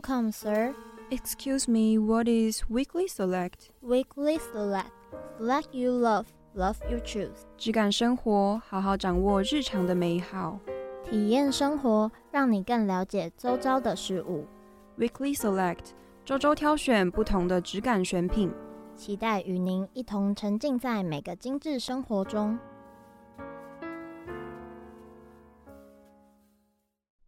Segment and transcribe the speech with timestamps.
[0.00, 0.74] Welcome, sir.
[1.10, 3.68] Excuse me, what is weekly select?
[3.82, 4.92] Weekly select.
[5.38, 7.44] Select you love, love you choose.
[7.58, 10.58] 质感生活，好好掌握日常的美好。
[11.04, 14.46] 体验生活，让你更了解周遭的事物。
[14.98, 15.90] Weekly select，
[16.24, 18.50] 周周挑选不同的质感选品，
[18.96, 22.58] 期待与您一同沉浸在每个精致生活中。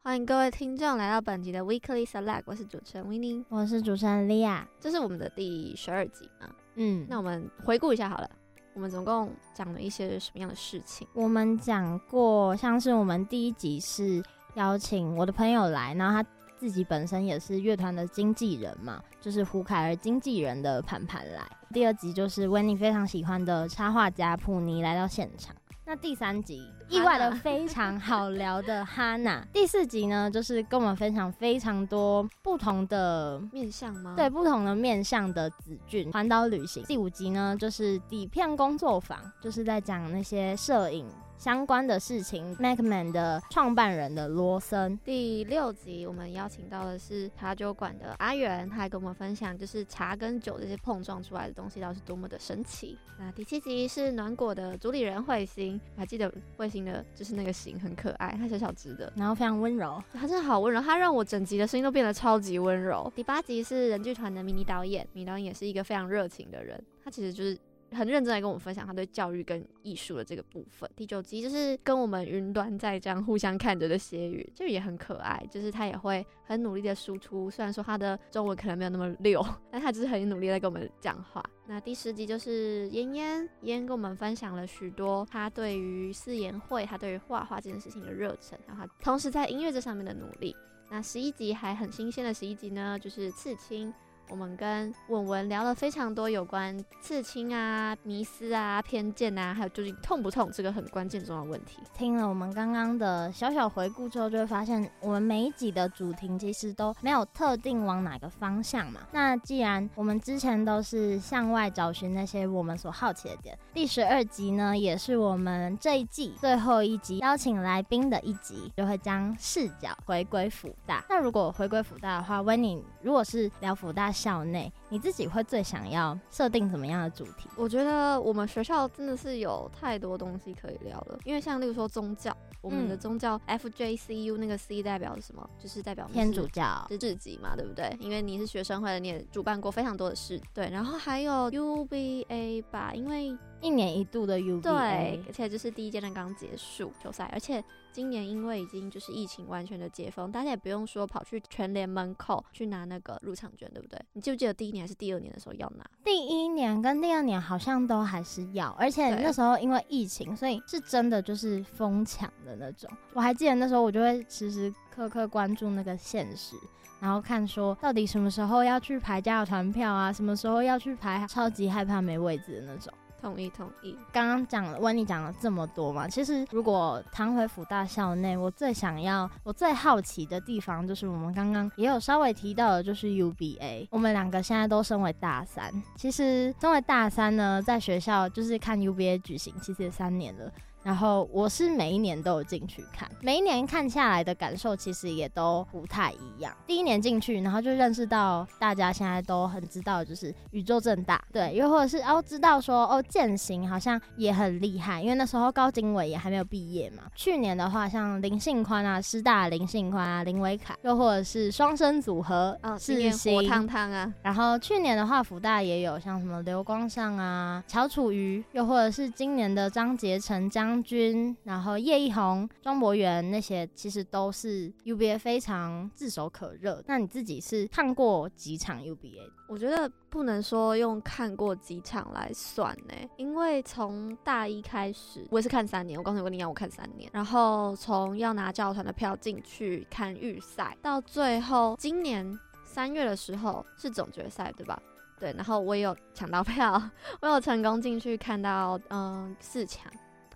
[0.04, 6.50] 欢迎各位听众来到本集的 Weekly Select，我是主持人 Winnie，我是主持人 Lia，这是我们的第十二集嘛？
[6.74, 8.28] 嗯，那我们回顾一下好了，
[8.74, 11.06] 我们总共讲了一些什么样的事情？
[11.12, 14.20] 我们讲过，像是我们第一集是
[14.54, 21.48] 邀请我的朋友来，然后他自己本身也是乐团的经纪人嘛，就是胡凯儿经纪人的盘盘来。
[21.72, 25.54] 第二集就是 Winnie 非常喜欢的插画家普尼来到现场。
[25.84, 34.12] 那第三集意外的非常好聊的哈娜， 第四集呢就是跟我们分享非常多不同的面向吗？
[34.14, 36.84] 对，不同的面向的子俊环岛旅行。
[36.84, 44.96] 第五集呢就是底片工作坊，就是在讲那些摄影相关的事情，MacMan 的创办人的罗森。
[44.98, 52.98] 第六集我们邀请到的是茶酒馆的阿元，他还跟我们分享，就是茶跟酒这些碰撞出来的东西，到底是多么的神奇。
[53.18, 56.68] 那第七集是暖果的主理人慧心，还记得慧
[57.14, 63.12] 就是那个型很可爱，他小小只的，然后非常温柔，他真的好温柔，他让我整集的声音都变得超级温柔。
[63.14, 67.58] 第八集是人剧团的迷你导演，迷你导演也是一个非常热情的人，他其实就是。
[67.94, 70.90] 很认真来跟我们分享他对教育跟艺术的这个部分。
[70.96, 75.42] 第九集就是跟我们云端在这样互相看着的歇语，就也很可爱。
[75.50, 81.42] 就是他也会很努力的输出，虽然说他的中文可能没有那么溜， 但他就是很努力在跟我们讲话。
[81.66, 90.54] 那第十集就是嫣嫣，嫣跟我们分享了许多他对于四言会、他对于画画这件事情的热忱，然后同时在音乐这上面的努力。
[90.90, 93.92] 那十一集还很新鲜的十一集呢，就是刺青。
[94.32, 101.80] 我们跟文文聊了非常多有关刺青啊、迷思啊、偏见啊，还有究竟痛不痛这个很关键重要问题。
[101.92, 109.00] 听了我们刚刚的小小回顾之后，就会发现我们每一集的主题其实都没有特定往哪个方向嘛。
[109.12, 121.04] 那既然我们之前都是向外找寻那些我们所好奇的点，第十二集呢，也是我们这一季最后一集邀请来宾的一集，就会将视角回归辅大。
[121.10, 124.10] 那如果回归辅大的话温宁如果是聊辅大。
[124.22, 127.48] 校内你自己会最想要设定怎么样的主题？
[127.56, 135.48] 我觉得我们学校真的是有太多东西可以聊了，因为像例如说宗教，我们的宗教 FJCU 那个 C 代表什么？
[135.58, 137.96] 就是代表是天主教，是自己嘛，对不对？
[137.98, 140.70] 因为你是学生会的，你也主办过非常多的事，对。
[140.70, 147.62] 然后还有 UBA 吧，因为一年一度的 UBA，对，而且就是第一阶段刚结束球赛，而且。
[147.92, 154.00] 今年因为已经就是疫情完全的解封，大家也不用说跑去全联门口去拿那个入场券，对不对？
[154.14, 155.84] 你记不记得第一年还是第二年的时候要拿？
[156.02, 162.90] 第一年跟第二年好像都还是要，而且那时候因为疫情，所以是真的就是疯抢的那种。
[163.12, 166.56] 我还记得那时候我就会时时刻刻关注那个现实，
[167.00, 172.92] 然后看说到底什么时候要去排加油团票啊，什么时候要去排，超级害怕没位置的那种。
[173.22, 183.86] 同意同意，刚刚讲了问你讲了这么多嘛，其实如果谈回辅大校内，我最想要、我最好奇的地方，就是我们刚刚也有稍微提到的，就是 UBA。
[183.90, 190.50] 我们两个现在都升为大三，其实升为大三呢，在学校就是看 UBA 举行，其实也三年了。
[190.82, 196.52] 然后我是每一年都有进去看，每一年看下来的感受其实也都不太一样。
[196.66, 207.04] 第一年进去，然后就认识到大家现在都很知道，就是宇宙正大，对，又或者是哦知道说哦健行好像也很厉害，因为那时候高景伟也还没有毕业嘛。
[207.14, 212.92] 去年的话，像林信宽啊，师大林信宽啊，林维凯，又或者是双生组合哦，是
[213.30, 214.12] 火烫烫啊。
[214.22, 220.71] 然后去年的话，福大也有像什么刘光上啊、乔楚瑜，又或者是今年的张杰成江。
[220.72, 226.82] 张军，然后叶一红、庄博元那些，其实都是 UBA 非常炙手可热。
[226.86, 229.30] 那你自己是看过几场 UBA？
[229.48, 235.98] 我觉得不能说用看过几场来算呢，因为从大一开始，我也是看三年。
[235.98, 244.80] 我刚才跟你讲，我看三年，然后从要拿教团的票进去看预赛，到最后今年三月的时候是总决赛，对吧？
[245.20, 246.82] 对，然后我也有抢到票，
[247.20, 249.92] 我有成功进去看到嗯四强。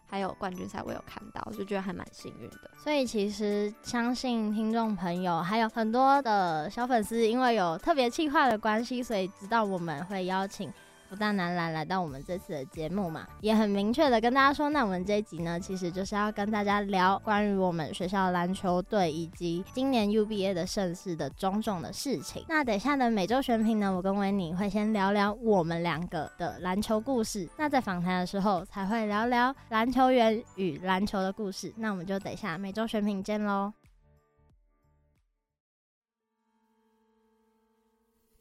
[0.08, 2.70] 还有冠军赛，我有看到，就觉得还蛮幸运的。
[2.78, 10.72] 所以其实相信听众朋友还有很多的小粉丝，因为有特别企划的关系，所以知道我们会邀请
[11.08, 22.44] 福大男篮来到我们这次的节目嘛，也很明确的跟大家说，那我们这一集呢，其实就是要跟大家聊关于我们学校篮球队以及今年 UBA 的盛世的种种的事情。
[22.48, 31.72] 那等一下的每周选品呢，我跟维尼会先聊聊我们两个的篮球故事，那在访谈的时候才会聊聊篮球员与篮球的故事。
[31.76, 33.72] 那我们就等一下每周选品见喽。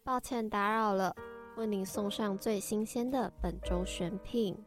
[0.03, 1.15] 抱歉打扰了，
[1.57, 4.57] 为您送上最新鲜的本周选品。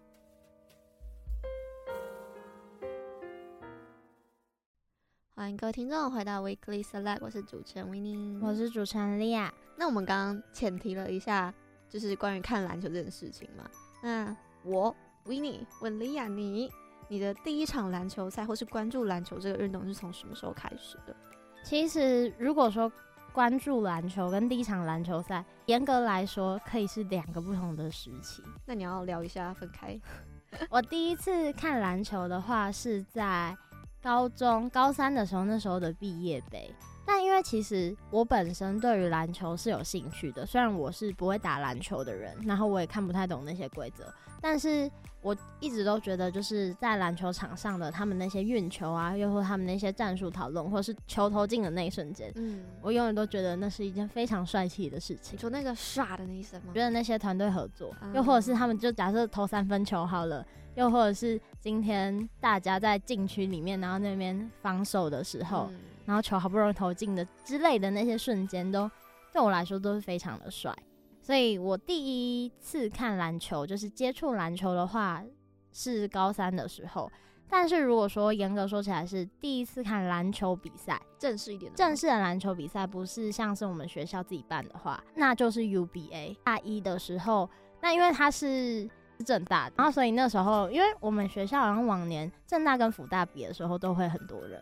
[5.34, 9.52] 欢迎各位听众回到 Weekly Select，我是主持人 Winnie，我是主持人莉亚。
[9.76, 11.52] 那我们刚刚浅提了一下，
[11.90, 13.68] 就是关于看篮球这件事情嘛。
[14.02, 14.94] 那我
[15.26, 16.72] Winnie 问莉亚，你
[17.08, 21.14] 你的第一场篮球赛或是关注篮球这个运动是从什么时候开始的？
[21.62, 22.90] 其实如果说
[23.38, 28.42] 关注篮球跟第一场篮球赛，严格来说可以是两个不同的时期。
[28.66, 29.96] 那你要聊一下分开。
[30.68, 33.56] 我第一次看篮球的话是在
[34.02, 36.68] 高中高三的时候，那时候的毕业杯。
[37.10, 44.12] 但因为其实我本身对于篮球是有兴趣的，虽然我是不会打篮球的人，然后我也看不太懂那些规则，
[44.42, 44.90] 但是
[45.22, 55.34] 我一直都觉得就是在篮球场上的他们那些运球啊，又或他们那些战术讨论，或是球投进的那一瞬间，嗯，我永远都觉得那是一件非常帅气的事情。
[55.34, 56.72] 你说那个唰的那一声吗？
[56.74, 65.68] 觉得那些团队合作，又或者是他们就假设投三分球好了，又或者是今天大家在禁区里面，然后那边防守的时候。
[65.70, 68.90] 嗯然后球好不容易投进的之类的那些瞬间，都
[69.30, 70.74] 对我来说都是非常的帅。
[71.20, 75.22] 所以我第一次看篮球，就是接触篮球的话，
[75.70, 77.12] 是高三的时候。
[77.46, 87.50] 但是如果说严格说起来，是第一次看篮球比赛，正式一点的，正式的篮球比赛，不是像是我们学校自己办的话，那就是 UBA 大一的时候。
[87.82, 88.88] 那因为它是
[89.26, 94.58] 正大，然后所以那时候，因为我们学校好像往年正大跟辅大比的时候，都会很多人。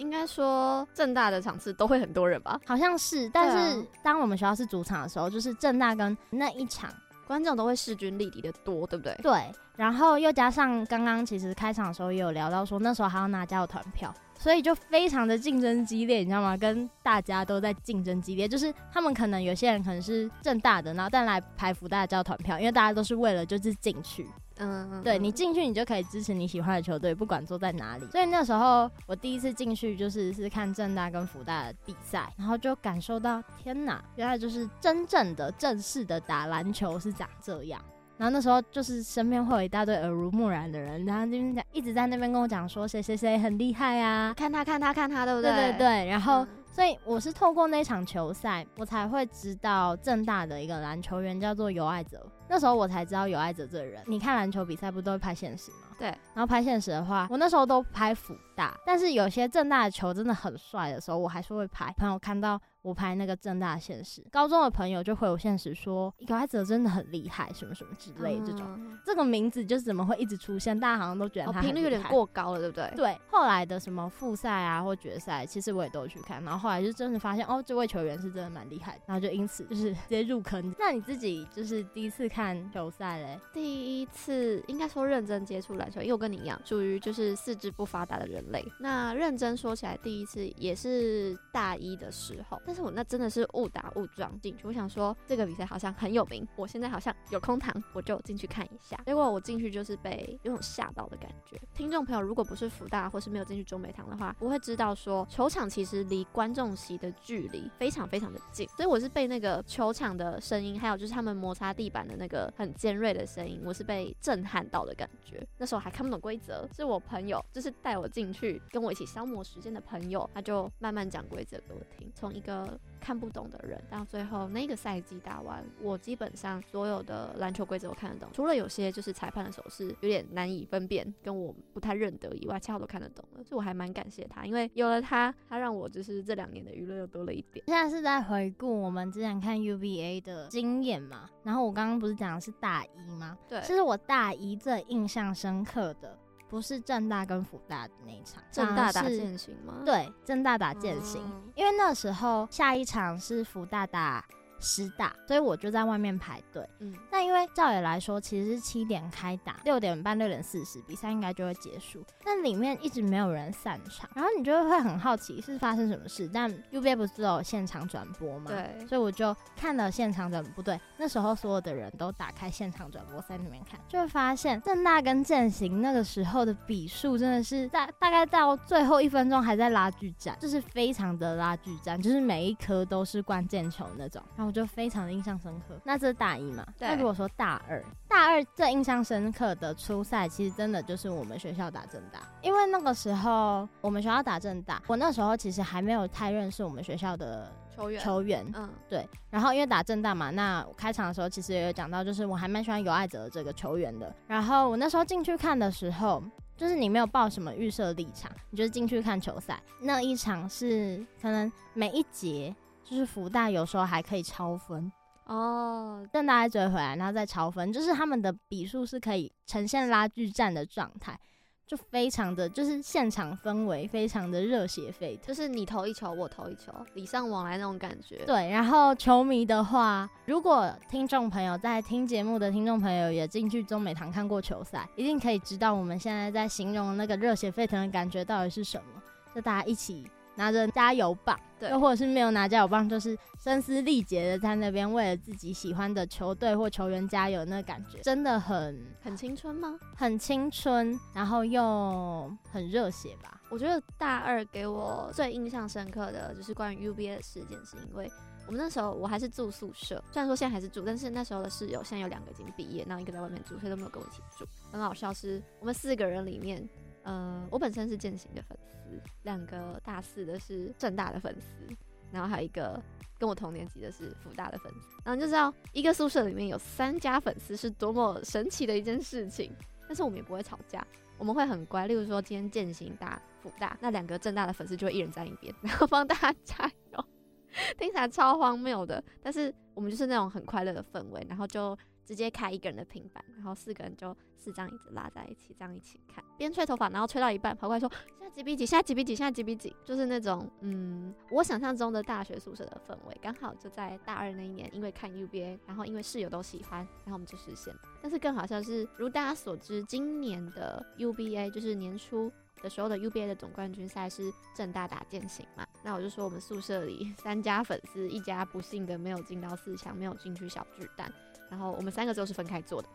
[0.00, 2.58] 应该说，正大的场次都会很多人吧？
[2.66, 6.90] 好像是，但是当我们学校是主场的时候，就是正大跟那一场
[7.26, 9.14] 观众都会势均力敌的多，对不对？
[9.22, 16.56] 对，然后又加上刚刚其实开场的时候也有聊到说，那时候还要拿加油团票，所以就非常的竞争激烈，你知道吗？
[16.56, 24.26] 跟大家都在竞争激烈，就是他们可能有些人可能是正大的，然后但来排福大的加油团票，因为大家都是为了就是进去。
[24.60, 28.06] 嗯，对，你进去，你就可以支持你喜欢的球队，不管坐在哪里。
[28.12, 37.80] 所以那时候我第一次进去就是是看正大跟福大的比赛，然后就感受到天哪，原来就是真正的正式的打篮球是长这样。
[38.18, 45.50] 然后那时候就是身边会有一大堆耳濡目染的人，然后这边讲一直在那边跟我讲说谁谁谁很厉害啊，看他看他看他，对不对？
[45.50, 46.46] 对对对，然后。
[46.70, 52.24] 嗯所以我是透过那场球赛，我才会知道正大的一个篮球员叫做尤爱泽。
[52.48, 54.02] 那时候我才知道尤爱泽这个人。
[54.06, 55.88] 你看篮球比赛不都会拍现实吗？
[55.98, 56.08] 对。
[56.08, 61.92] 然后拍现实的话，我那时候都拍辅大，但是有些正大的球真的很帅的时候，我还是会拍。
[61.98, 68.62] 朋友看到我拍那个正大的现实，高中的朋友就回我现实说尤爱泽真的很厉害，什么什么之类的这种。
[68.78, 70.78] 嗯、这个名字就是怎么会一直出现？
[70.78, 72.92] 大家好像都觉得他频率有点过高了，对不对？
[72.94, 73.20] 对。
[73.28, 76.60] 后来的什么复赛啊或决赛，其实我也都有去看，然后。
[76.60, 80.74] 后来就真的发现哦，这位球员是真的蛮厉害，然后就因此就是直接入坑。
[80.78, 83.40] 那你自己就是第一次看球赛嘞？
[83.50, 88.62] 第一次应该说认真接触篮球，因为我跟你一样属于就是四肢不发达的人类。
[88.78, 94.64] 那认真说起来，第一次也是大一的时候，但是我那真的是误打误撞进去。
[94.64, 98.96] 我想说这个比赛好像很有名，我现在好像有空堂，我就进去看一下。
[99.04, 101.60] 结果我进去就是被有种吓到的感觉。
[101.74, 106.20] 听众朋友，如果不是福大或是没有进去中美堂的话，不会知道说球场其实离。
[106.32, 115.44] 观众席的距离非常非常的近，所以我是被那个球场的声音，还有就是他们摩擦地板的那个很尖锐的声音，我是被震撼到的感觉。
[115.58, 122.59] 那时候还看不懂规则，是我朋友，就是带我进去跟我一起消磨时间的朋友，他就慢慢讲规则给我听，从一个。
[123.00, 133.42] 看不懂的人，到最后那个赛季打完，我基本上所有的篮球规则我看得懂，除了有些就是裁判的手势有点难以分辨，跟我不太认得以外，其他我都看得懂了。
[133.42, 137.64] 所以我还蛮感谢他，因为有了他，他让我就是这两年的娱乐又多了一点。
[137.66, 143.38] 现在是在回顾我们之前看 UVA 的经验嘛，然后我刚刚不是讲的是大一吗？
[143.48, 146.18] 对，其实我大一最印象深刻的。
[146.50, 149.74] 不是正大跟福大的那一场，正大打剑行吗？
[149.86, 154.24] 对，正大打剑行，嗯，因为那时候下一场是福大打
[154.60, 156.68] 师大，所以我就在外面排队。
[156.78, 166.28] 嗯，那因为照理来说，其实是七点开打，六点半、六点四十比赛应该就会结束，但里面一直没有人散场，然后你就会很好奇是发生什么事。
[166.32, 168.50] 但 UBA 不是有现场转播吗？
[168.50, 185.80] 对，所以我就看了现场转播，不对，那时候所有的人都打开现场转播在里面看，就会发现正大跟践行那个时候的比数真的是大大概到最后一分钟还在拉锯战，就是非常的拉锯战，就是每一颗都是关键球那种，然后我就非常的印象深刻。
[185.84, 186.66] 那这是大一嘛？
[186.76, 186.88] 对。
[186.88, 198.02] 那如果说大二，大二最印象深刻的初赛，其实真的就是我们学校打正大，因为那个时候我们学校打正大，我那时候其实还没有太认识我们学校的球员。
[198.02, 199.08] 球员，嗯，对。
[199.30, 204.12] 然后因为打正大嘛，那开场的时候其实也有讲到，就是我还蛮喜欢尤爱泽这个球员的。
[204.26, 206.20] 然后我那时候进去看的时候，
[206.56, 209.62] 就是你没有抱什么预设立场，你就是进去看球赛。
[209.80, 212.52] 那一场是可能每一节
[212.90, 214.90] 就是福大有时候还可以超分。
[215.26, 221.16] 哦，政大家追回来，然后再超分，就是他们的比数是可以呈现拉锯战的状态，
[221.64, 228.24] 就非常的就是现场氛围非常的热血沸腾，就是你投一球我投一球，礼尚往来那种感觉。
[228.26, 239.00] 对，然后球迷的话，如果听众朋友在听节目的听众朋友也进去中美堂看过球赛，一定可以知道我们现在在形容那个热血沸腾的感觉到底是什么，
[239.32, 240.10] 就大家一起。
[240.36, 249.78] 拿着加油棒，对，又或者是没有拿加油棒，就是声嘶力竭的在那边为了自己喜欢的球队或球员加油，那感觉真的很很青春吗？
[249.96, 253.40] 很青春，然后又很热血吧。
[253.50, 258.10] 我觉得大二给我最印象深刻的就是关于 UBA 的事件，是因为
[258.46, 264.46] 我们那时候我还是住宿舍，虽然说现在还是住，但是那时候的室友现在有两个已经毕业，然后一个在外面住，所以都没有跟我一起住。
[264.70, 266.66] 很好笑是，我们四个人里面。
[267.02, 271.74] 呃，我本身是践行的粉丝，两个大四的是正大的粉丝，
[272.12, 272.80] 然后还有一个
[273.18, 279.52] 跟我同年级的是福大的粉丝，然后就知道一个宿舍里面有三家粉丝是多么神奇的一件事情。
[279.88, 280.86] 但是我们也不会吵架，
[281.18, 281.86] 我们会很乖。
[281.86, 287.04] 例如说今天践行打辅大，那两个正大的粉丝就会一人站一边，然后帮大家加油，
[287.76, 291.76] 听起来超荒谬的，但是我们就是那种很快乐的氛围，然后就。
[292.10, 297.88] 直接开一个人的平板，然后四个人就四张椅子拉在一起，这样一起看，边吹头发，然后吹到一半跑过来说
[298.18, 298.66] ：“现在几比几？
[298.66, 299.14] 现在几比几？
[299.14, 307.80] 现在几比几？”就是那种，嗯，我想象中的大学宿舍的氛围，刚好就在大二那一年，因为看 UBA，然后因为室友都喜欢，然后我们就实现了。
[308.02, 312.28] 但是更好笑是，如大家所知，今年的 UBA 就是年初
[312.60, 315.64] 的时候的 UBA 的总冠军赛是正大打践行嘛？
[315.84, 321.12] 那我就说我们宿舍里 三家粉丝，一家不幸的没有进到四强，没有进去小巨蛋。
[321.50, 322.88] 然后我们三个都是分开坐的，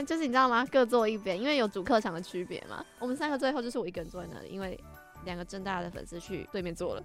[0.04, 0.64] 就是你知道吗？
[0.70, 2.84] 各坐一边，因为有主客场的区别嘛。
[2.98, 4.78] 我们三个最后就是我一个人坐在那里，因为
[5.24, 7.02] 两个正大的粉丝去对面坐了，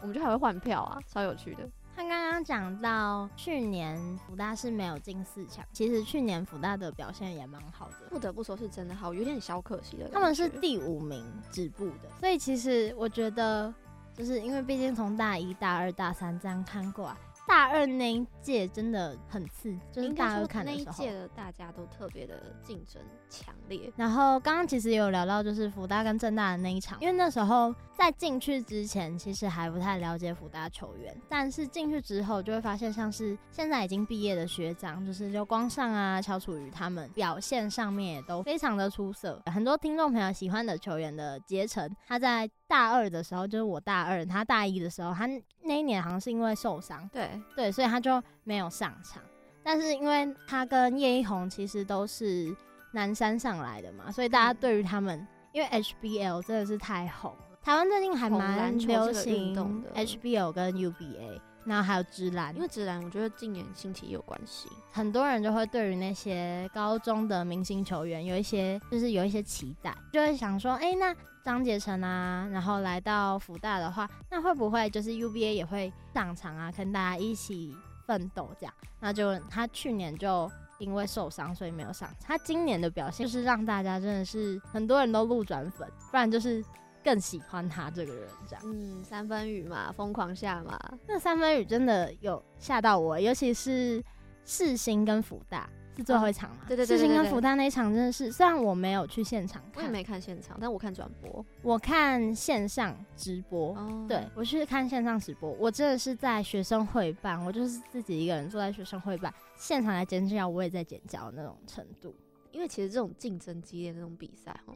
[0.00, 1.68] 我们就还会换票啊，超有趣的。
[1.96, 10.08] 他刚刚讲到去年福大是没有进四强，其实去年福大的表现也蛮好的，不得不说是真的好，有点小可惜的。
[10.08, 13.72] 他们是第五名止步的，所以其实我觉得，
[14.12, 17.16] 就是因为毕竟从大一大二大三这样看过来。
[17.54, 23.92] 大二那一届真的很刺，就是大二看的时候，那一届的大家都特别的竞争强烈。
[23.94, 39.40] 然后刚刚其实也有聊到，就是福大跟正大的那一场，因为那时候在进去之前，其实还不太了解福大球员，但是进去之后就会发现，像是现在已经毕业的学长，就是刘光上啊、乔楚瑜他们表现上面也都非常的出色。
[39.46, 45.28] 很多听众朋友喜欢的球员的结成，他在大二的时候，就是我大二，他大一的时候，他
[45.62, 47.30] 那一年好像是因为受伤，对。
[47.54, 49.22] 对，所以他就没有上场。
[49.62, 52.54] 但是因为他跟叶一红其实都是
[52.92, 57.58] 南山上来的嘛，所以大家对于他们，嗯、因为 HBL 真的是太红了。
[57.62, 59.54] 台湾最近还蛮流行
[59.94, 71.16] HBL 跟 UBA，然后还有直篮，因为直篮我觉得近年兴起也有关系，很多人就会对于那些高中的明星球员有一些就是有一些期待，就会想说，哎、欸，那。
[71.44, 78.74] 张杰成啊，然后来到福大的话，那会不会就是 UBA 也会上场啊，跟大家一起奋斗这样？
[78.98, 82.16] 那就他去年就因为受伤，所以没有上场。
[82.26, 86.64] 他今年的表现就是让大家真的是很多人都路转粉，不然就是
[87.02, 88.62] 更喜欢他这个人这样。
[88.64, 94.02] 嗯，三分雨嘛，疯狂下嘛，那三分雨真的有吓到我，尤其是
[94.46, 95.68] 世新跟福大。
[95.96, 96.64] 是最后一场嘛？
[96.66, 103.74] 对对对，对，世新跟福大那一场真的是，虽然我没有去现场看，我也没看现场，但我看转播，我看线上直播。
[103.76, 112.14] 哦、对，我去看线上直播，我真的是在学生会办，我就是自己一个人坐在学生会办，现场来尖叫，我也在尖叫那种程度。
[112.50, 114.74] 因为其实这种竞争激烈的那种比赛哈，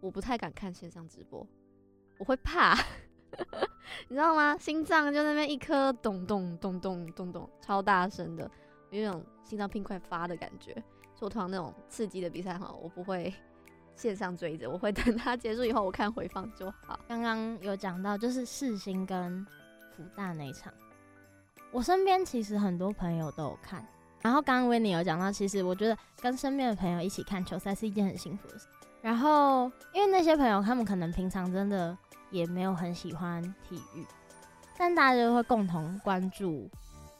[0.00, 1.46] 我不太敢看线上直播，
[2.18, 2.76] 我会怕。
[4.08, 4.56] 你知道吗？
[4.58, 8.50] 心脏就那边一颗咚咚咚咚咚咚，超大声的，
[8.90, 10.72] 有一种心脏病快发的感觉。
[11.14, 13.32] 所以我通常那种刺激的比赛哈，我不会
[13.94, 17.00] 线上追着，我会等它结束以后，我看回放就好。
[17.08, 19.42] 刚刚有讲到就是世新跟
[19.96, 20.70] 福大那一场，
[21.72, 23.82] 我身边其实很多朋友都有看。
[24.20, 28.66] 然后刚刚维尼有讲到，其实我觉得跟身边的朋友一起看球赛是一件很幸福的事。
[29.00, 31.96] 然后因为那些朋友他们可能平常真的
[32.30, 34.04] 也没有很喜欢体育，
[34.76, 36.68] 但大家就会共同关注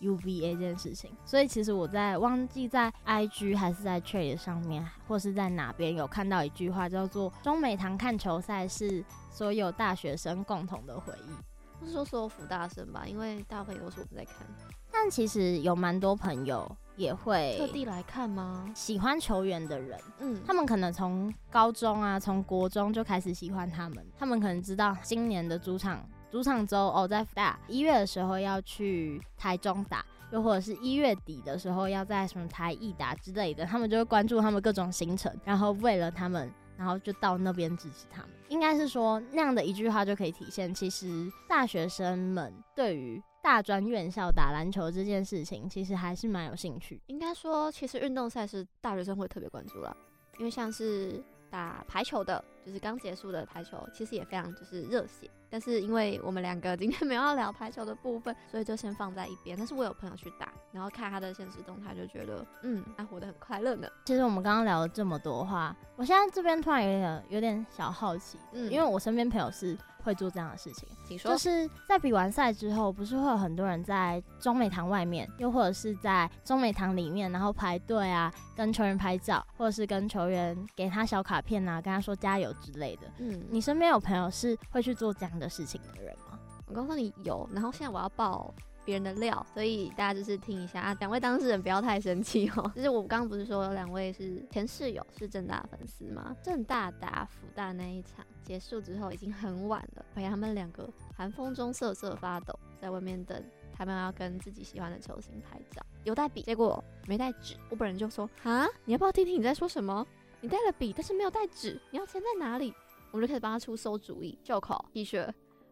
[0.00, 1.11] UBA 这件事情。
[1.25, 11.31] 所以其实我在忘记在 IG 还是在 Trade 上面，或是在哪边有看到一句话，叫做“中美堂看球赛是所有大学生共同的回忆”。
[11.79, 14.47] 不是说所有辅大生吧，因为大部分都是我们在看。
[14.91, 18.65] 但其实有蛮多朋友也会特地来看吗？
[18.75, 24.05] 喜欢球员的人，嗯，他们可能从高中啊，从国中就开始喜欢他们。
[24.19, 38.30] 他们可能知道今年的主场主场周哦，在辅大一月的时候要去台中打，又或者是一月底的时候要在什么台艺打之类的，他们就会关注他们各种行程，然后为了他们，然后就到那边支持他们。
[38.49, 47.00] 应该是说那样的一句话就可以体现，其实大学生们对于大专院校打篮球这件事情，其实还是蛮有兴趣。
[47.06, 49.97] 应该说，其实运动赛事大学生会特别关注了，
[50.38, 55.30] 因为像是打排球的，就是刚结束的排球，其实也非常就是热血。
[55.49, 59.57] 但是因为我们两个今天没有要聊排球的部分，所以就先放在一边。
[59.57, 63.88] 但是我有朋友去打，然后看他的现实动态，就觉得嗯，他活得很快乐呢。
[64.05, 69.76] 其实我们刚刚聊了这么多话，我现在这边突然有点有点小好奇，嗯，因为我身边朋友是
[70.07, 71.33] 会做这样的事情，请说。
[71.33, 83.09] 就是在比完赛之后，不是会有很多人在中美堂外面，又或者是在中美堂里面，然后排队啊，跟球员拍照，或者是跟球员给他小卡片啊，跟他说加油之类的。
[83.19, 86.39] 嗯，你身边有朋友是会去做这样的事情的人吗？
[86.69, 88.55] 我告诉你有，然后现在我要爆
[88.87, 92.71] 别人的料，所以大家就是听一下啊，两位当事人不要太生气哦。
[92.75, 96.35] 就是我刚刚不是说有两位是前室友是正大粉丝吗？
[96.40, 103.43] 正大打福大那一场结束之后已经很晚了，陪他们两个寒风中瑟瑟发抖，在外面等
[103.76, 107.57] 他们要跟自己喜欢的球星拍照，有带笔，结果没带纸。
[107.69, 110.07] 我本人就说啊，你要不要听听你在说什么？
[110.40, 112.73] 你带了笔，但是没有带纸，你要钱在哪里？
[113.11, 115.28] 我们就开始帮他出馊主意，袖口、T 恤、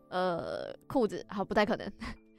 [0.08, 1.92] 呃，裤子，好，不太可能。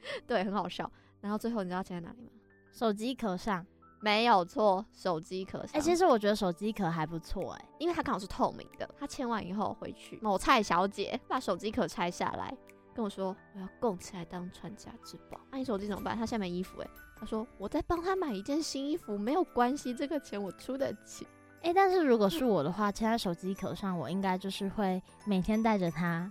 [0.26, 0.90] 对，很好笑。
[1.20, 2.30] 然后最后你知道钱在哪里吗？
[2.72, 3.66] 手机壳上，
[4.00, 5.70] 没有错，手机壳上。
[5.72, 8.88] 哎、欸，其实我觉得手机壳还不错，哎，因为它刚好是透明的。
[8.98, 12.54] 他签完以后回去，某蔡小姐把手机壳拆下来，
[12.94, 15.40] 跟我说我要供起来当传家之宝。
[15.50, 16.16] 那、啊、你手机怎么办？
[16.16, 16.88] 他下面衣服，哎，
[17.18, 21.26] 他说我在帮他买一件新衣服，没有关系，这个钱我出得起。
[21.62, 26.30] 哎、欸，但是如果是我的话，签在手机壳上，我应该就是会每天带着它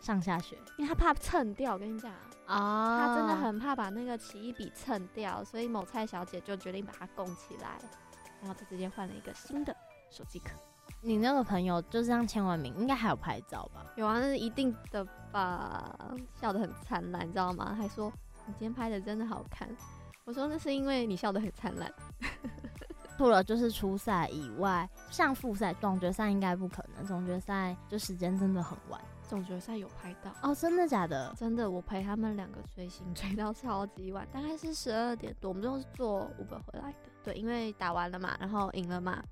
[0.00, 1.74] 上下学，因为他怕蹭掉。
[1.74, 2.10] 我跟你讲。
[2.10, 2.18] 啊，
[2.58, 7.78] 他真的很怕把那个奇异笔蹭掉，所以某蔡小姐就决定把它供起来，
[8.40, 9.74] 然后就直接换了一个新的
[10.10, 10.50] 手机壳。
[11.00, 13.84] 你那个朋友就这样签完名，应该还有拍照吧？
[13.96, 15.96] 有啊，那是一定的吧？
[16.40, 17.74] 笑得很灿烂，你知道吗？
[17.74, 18.12] 还说
[18.46, 19.68] 你今天拍的真的好看。
[20.24, 21.92] 我说那是因为你笑得很灿烂。
[23.18, 27.04] 除了就是初赛以外，像复赛、总决赛应该不可能。
[27.04, 29.00] 总决赛就时间真的很晚。
[29.32, 30.54] 总决赛有拍到哦？
[30.54, 31.34] 真的假的？
[31.34, 35.48] 真的，我陪他们两个追星 追到超级晚，大概是十二点多。
[35.48, 36.98] 我们都是坐 Uber 回来的。
[37.24, 39.24] 对，因为打完了嘛，然后赢了嘛，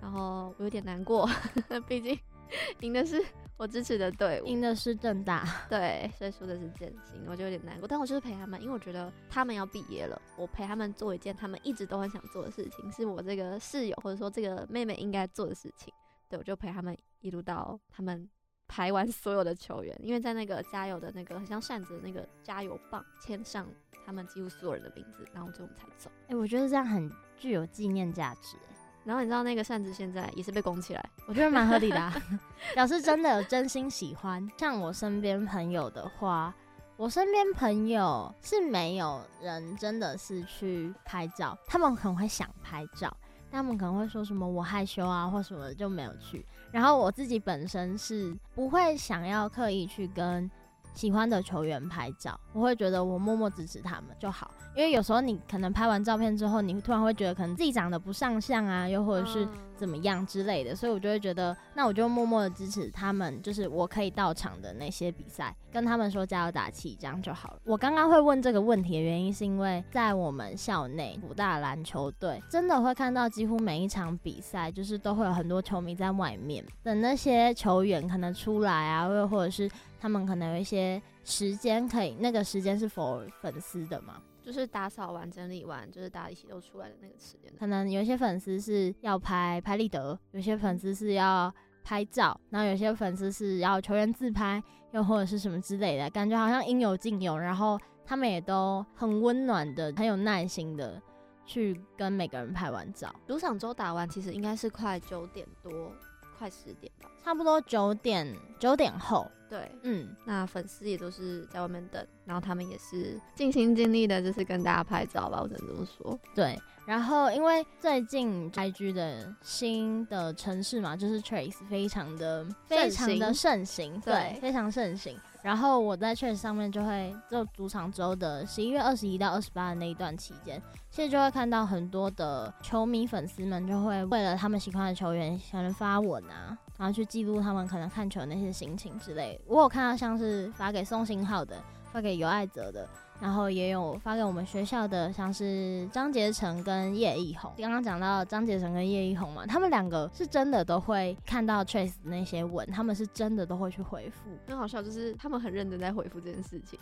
[0.00, 1.28] 然后我有点难过，
[1.88, 2.16] 毕竟
[2.82, 3.20] 赢的是
[3.56, 7.88] 我支持的队伍，赢的是正大，对，所以输的是建新，我就有点难过。
[7.88, 15.92] 但我就是陪他们，因为我觉得他们要毕业了，我陪他们做一件他们一直都很想做的事情，是我这个室友或者说这个妹妹应该做的事情。
[16.28, 18.30] 对，我就陪他们一路到他们。
[18.68, 23.66] 排完所有的球员，因为在那个加油的那个很像扇子的那个加油棒签上
[24.06, 26.10] 他们几乎所有人的名字，然后最后才走。
[26.24, 28.56] 哎、欸，我觉得这样很具有纪念价值。
[29.04, 32.14] 然后你知道那个扇子现在也是被拱起来，我觉得蛮合理的、啊，
[32.74, 34.46] 表示真的有真心喜欢。
[34.58, 36.54] 像我身边朋友的话，
[36.98, 43.16] 我身边朋友是没有人真的是去拍照，他们很会想拍照。
[43.50, 46.44] 他们可能会说什么我害羞啊，或什么就没有去。
[46.70, 50.50] 然后我自己本身是不会想要刻意去跟
[50.94, 54.50] 喜欢的球员拍照，我会觉得我默默支持他们就好。
[54.74, 59.46] 因为有时候你可能拍完照片之后，你突然会觉得可能自己长得不上相啊，又或者是
[59.76, 67.60] 怎么样之类的，所以我就会觉得，那我就默默的支持他们，就是我可以到场的那些比赛，跟他们说加油打气，这样就好了。
[67.64, 79.68] 我刚刚会问这个问题的原因，是因为在我们校内五大篮球队，真的会看到几乎每一场比赛，就是都会有很多球迷在外面等那些球员可能出来啊，又或者是
[79.98, 84.22] 他们可能有一些时间可以，那个时间是 for 粉丝的嘛。
[84.42, 87.52] 就是打扫完、整理完，就是大家一起都出来的那个时间。
[87.58, 91.52] 可能有些粉丝是要拍拍立得，有些粉丝是要
[91.84, 97.36] 拍照，然后有些粉丝是要球员自拍，又或者是什么之类的，感觉好像应有尽有。
[97.36, 100.98] 然后他们也都很温暖的、很有耐心的
[101.44, 103.14] 去跟每个人拍完照。
[103.26, 105.92] 主场周打完，其实应该是快九点多。
[106.38, 109.26] 快十点吧，差不多九点九点后。
[109.50, 116.18] 对，嗯，那粉丝也都是在外面等，然后他们也是尽心尽力的，就是跟大家拍照吧，我只能这么说。
[116.34, 125.18] 对，然后因为最近 IG 的新的城市嘛，就是 Trace 非常的非常的盛行，对，对非常盛行。
[125.42, 130.60] 然后我在确实上面就会就主场周的十一月二十一到二十八的那一段期间。
[130.90, 139.42] 其实就会看到很多的球迷粉丝们就会为了他们喜欢的球员，可能发文啊，然后去记录他们可能看球那些心情之类的。
[139.46, 141.56] 我有看到像是发给宋新浩的，
[141.92, 142.88] 发给尤爱泽的，
[143.20, 147.52] 然后也有发给我们学校的，像是张杰成跟叶奕宏。
[147.58, 154.30] 刚刚讲到张杰成跟叶奕宏嘛，他们两个是真的都会看到 Trace 那些文，他们是真的都会去回复。
[154.46, 156.78] 很好笑，就是他们很认真在回复这件事情。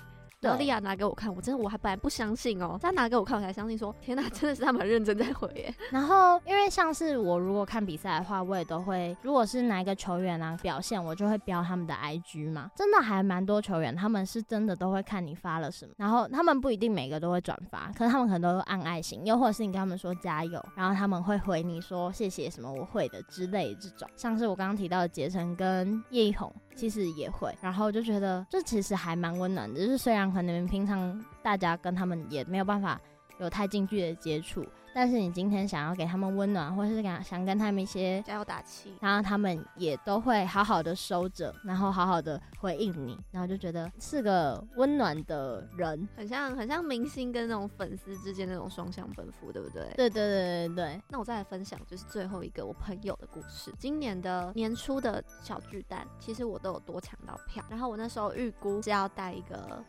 [0.46, 5.74] 然后莉亚拿给我看，我真的我还本来不相信哦，他拿给我看，我才相信说，天哪， 真的是他们认真在回耶。
[5.90, 12.70] 然后因为像是我如果看比赛的话，我也都会，如果是哪一个球员啊表现，我就会标他们的 IG 嘛。
[12.74, 24.08] 真的还蛮多球员，他们是真的都会看你发了什么，然后他们不一定每个都会转发，可是他们可能都按爱心，又或者是你跟他们说加油，然后他们会回你说谢谢什么我会的之类的这种。
[24.16, 26.52] 像是我刚刚提到的杰成跟叶一红。
[26.76, 29.80] 其实也会，然后就觉得这其实还蛮温暖的。
[29.80, 33.00] 就是虽然可能平常大家跟他们也没有办法
[33.38, 34.62] 有太近距离的接触。
[34.94, 49.82] 但是你今天想要给他们温暖，或是想想跟他们一些加油打气，然后他们也都会好好的收着，然后好好的回应你，然后就觉得是个温暖的人，很像很像明星跟那种粉丝之间那种双向奔赴，对不对？
[49.96, 51.02] 对对对对对。
[51.08, 53.70] 那我再来分享就是最后一个我朋友的故事。
[53.78, 59.84] 今年的年初的小巨蛋，其实我都有多抢到票，然后我那时候预估是要带一个。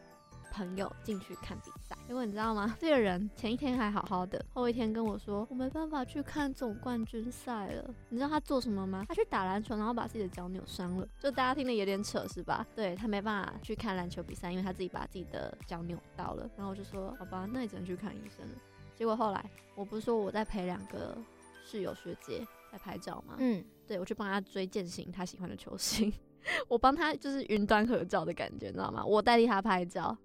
[0.58, 2.76] 朋友进去看比赛，结果你知道吗？
[2.82, 7.94] 这个人前一天还好好的，后一天跟我说我没办法去看总冠军赛了。
[8.10, 9.06] 你知道他做什么吗？
[9.08, 11.08] 他去打篮球，然后把自己的脚扭伤了。
[11.20, 12.66] 就大家听的有点扯是吧？
[12.76, 16.50] 对，他没办法去看篮球比赛，因为他自己把自己的脚扭到了。
[16.58, 18.56] 然后我就说好吧，那你只能去看医生了。
[18.96, 21.16] 结果后来我不是说我在陪两个
[21.64, 23.36] 室友学姐在拍照吗？
[23.38, 26.12] 嗯，对，我去帮他追践行他喜欢的球星，
[26.68, 29.06] 我帮他就是云端合照的感觉，你知道吗？
[29.06, 30.18] 我代替他拍照。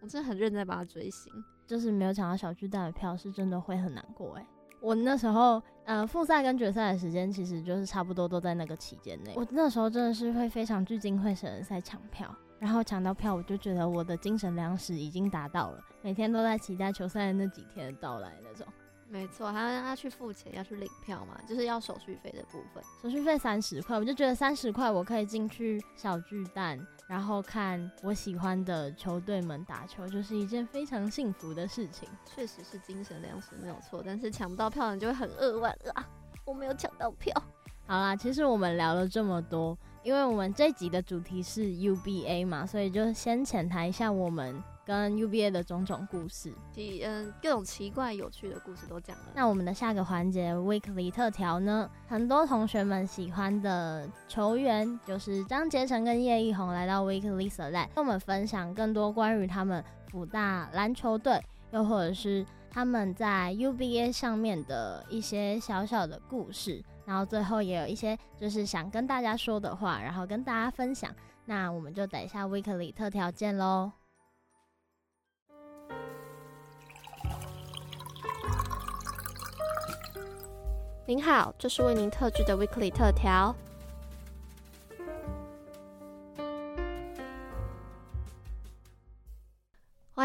[0.00, 1.32] 我真的很认真在帮他追星，
[1.66, 4.46] 就是没有抢到小巨蛋的票，是真的会很难过哎。
[4.80, 9.32] 我那时候，呃，复赛跟决赛的时间其实就是差不多都在那个期间内。
[9.34, 18.64] 我那时候真的是会非常聚精会神的在抢票，然后抢到票，我就觉得我的精神粮食已经达到了，每天都在期待球赛的那几天的到来那种。
[19.10, 22.84] 没错，还要让他去付钱，要去领票嘛，就是要手续费的部分。
[23.02, 26.78] 手续费三十块，我就觉得三十块我可以进去小巨蛋，
[27.08, 32.06] 然后看我喜欢的球队们打球，就是一件非常幸福的事情。
[32.26, 36.06] 确实是精神粮食没有错，但是抢不到票，你就会很扼腕啦！
[36.44, 37.34] 我没有抢到票。
[37.86, 44.62] 好啦，其实我们聊了这么多，因为我们这集的主题是 UBA 嘛，所以就先浅谈一下我们。
[44.88, 49.24] 跟 UBA 的种种故事，其嗯各种奇怪有趣的故事都讲了。
[49.34, 61.38] 那我们的下个环节 Weekly 特调呢，很多同学们喜欢的球员就是张杰成跟叶奕宏来到 Weekly Select，跟我们分享更多关于他们辅大篮球队，
[61.72, 66.82] 又或者是他们在 UBA 上面的一些小小的故事。
[67.04, 71.14] 然后最后也有一些就是想跟大家说的话，然后跟大家分享。
[71.44, 73.92] 那我们就等一下 Weekly 特调见喽。
[81.08, 83.56] 您好，这是为您特制的 Weekly 特调。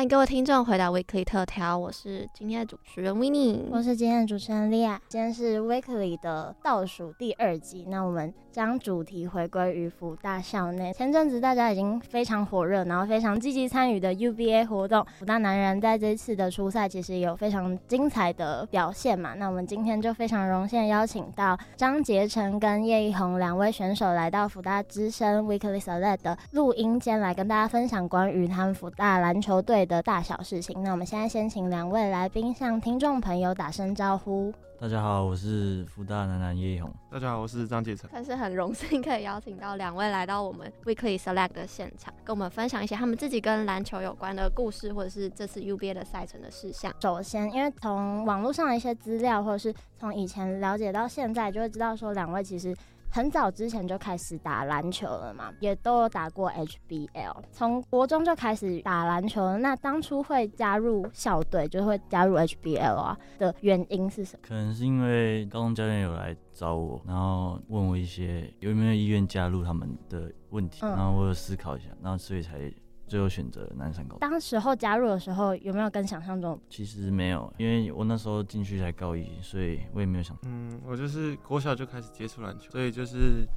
[0.10, 4.98] 各位听众回到 Weekly 特调，我是今天的主持人 Winnie，我是今天的主持人 Lia。
[5.08, 10.92] 今天是 Weekly 的倒数第二集，那我们将主题回归于福大校内。
[10.92, 19.36] 前阵子大家已经非常火热，然后非常积极参与的 UBA 活动，福大男人在这次的初赛其实有非常精彩的表现嘛。
[19.36, 30.82] 那我们今天就非常荣幸邀请到张杰成跟叶一鸿两位选手来到福大之声 Weekly Select 的录音间，来跟大家分享关于他们福大篮球队的大小事情。
[30.82, 34.54] 那我们现在先请两位来宾向听众朋友打声招呼。
[34.80, 36.94] 大家好，我是福大男篮叶勇。
[37.10, 38.10] 大家好，我是张杰成。
[38.12, 46.94] 但是很荣幸可以邀请到两位来到我们 Weekly Select 的现场，跟我们分享一些他们自己跟篮球有关的故事，或者是这次 UBA 的赛程的事项。
[47.00, 52.76] 首先，因为从网络上的一些资料，或者是从以前了解到现在，就会知道说两位其实。
[53.14, 59.60] 很早之前就开始打篮球了嘛，也都有打过 HBL，从国中就开始打篮球了。
[59.60, 64.40] 那当初会加入校队，就会加入 HBL 啊的原因是什么？
[64.48, 72.74] 可能是因为高中教练有来找我，然后问我一些有没有意愿加入他们的问题，然后我有思考一下，然后所以才。
[73.14, 74.20] 最后选择南山高中。
[74.20, 76.60] 当时候加入的时候，有没有跟想象中？
[76.68, 80.36] 其实没有，因为我那时候进去才高一，所以我也没有想。
[80.48, 83.48] 嗯，我就是国小就开始接触篮球，所以就是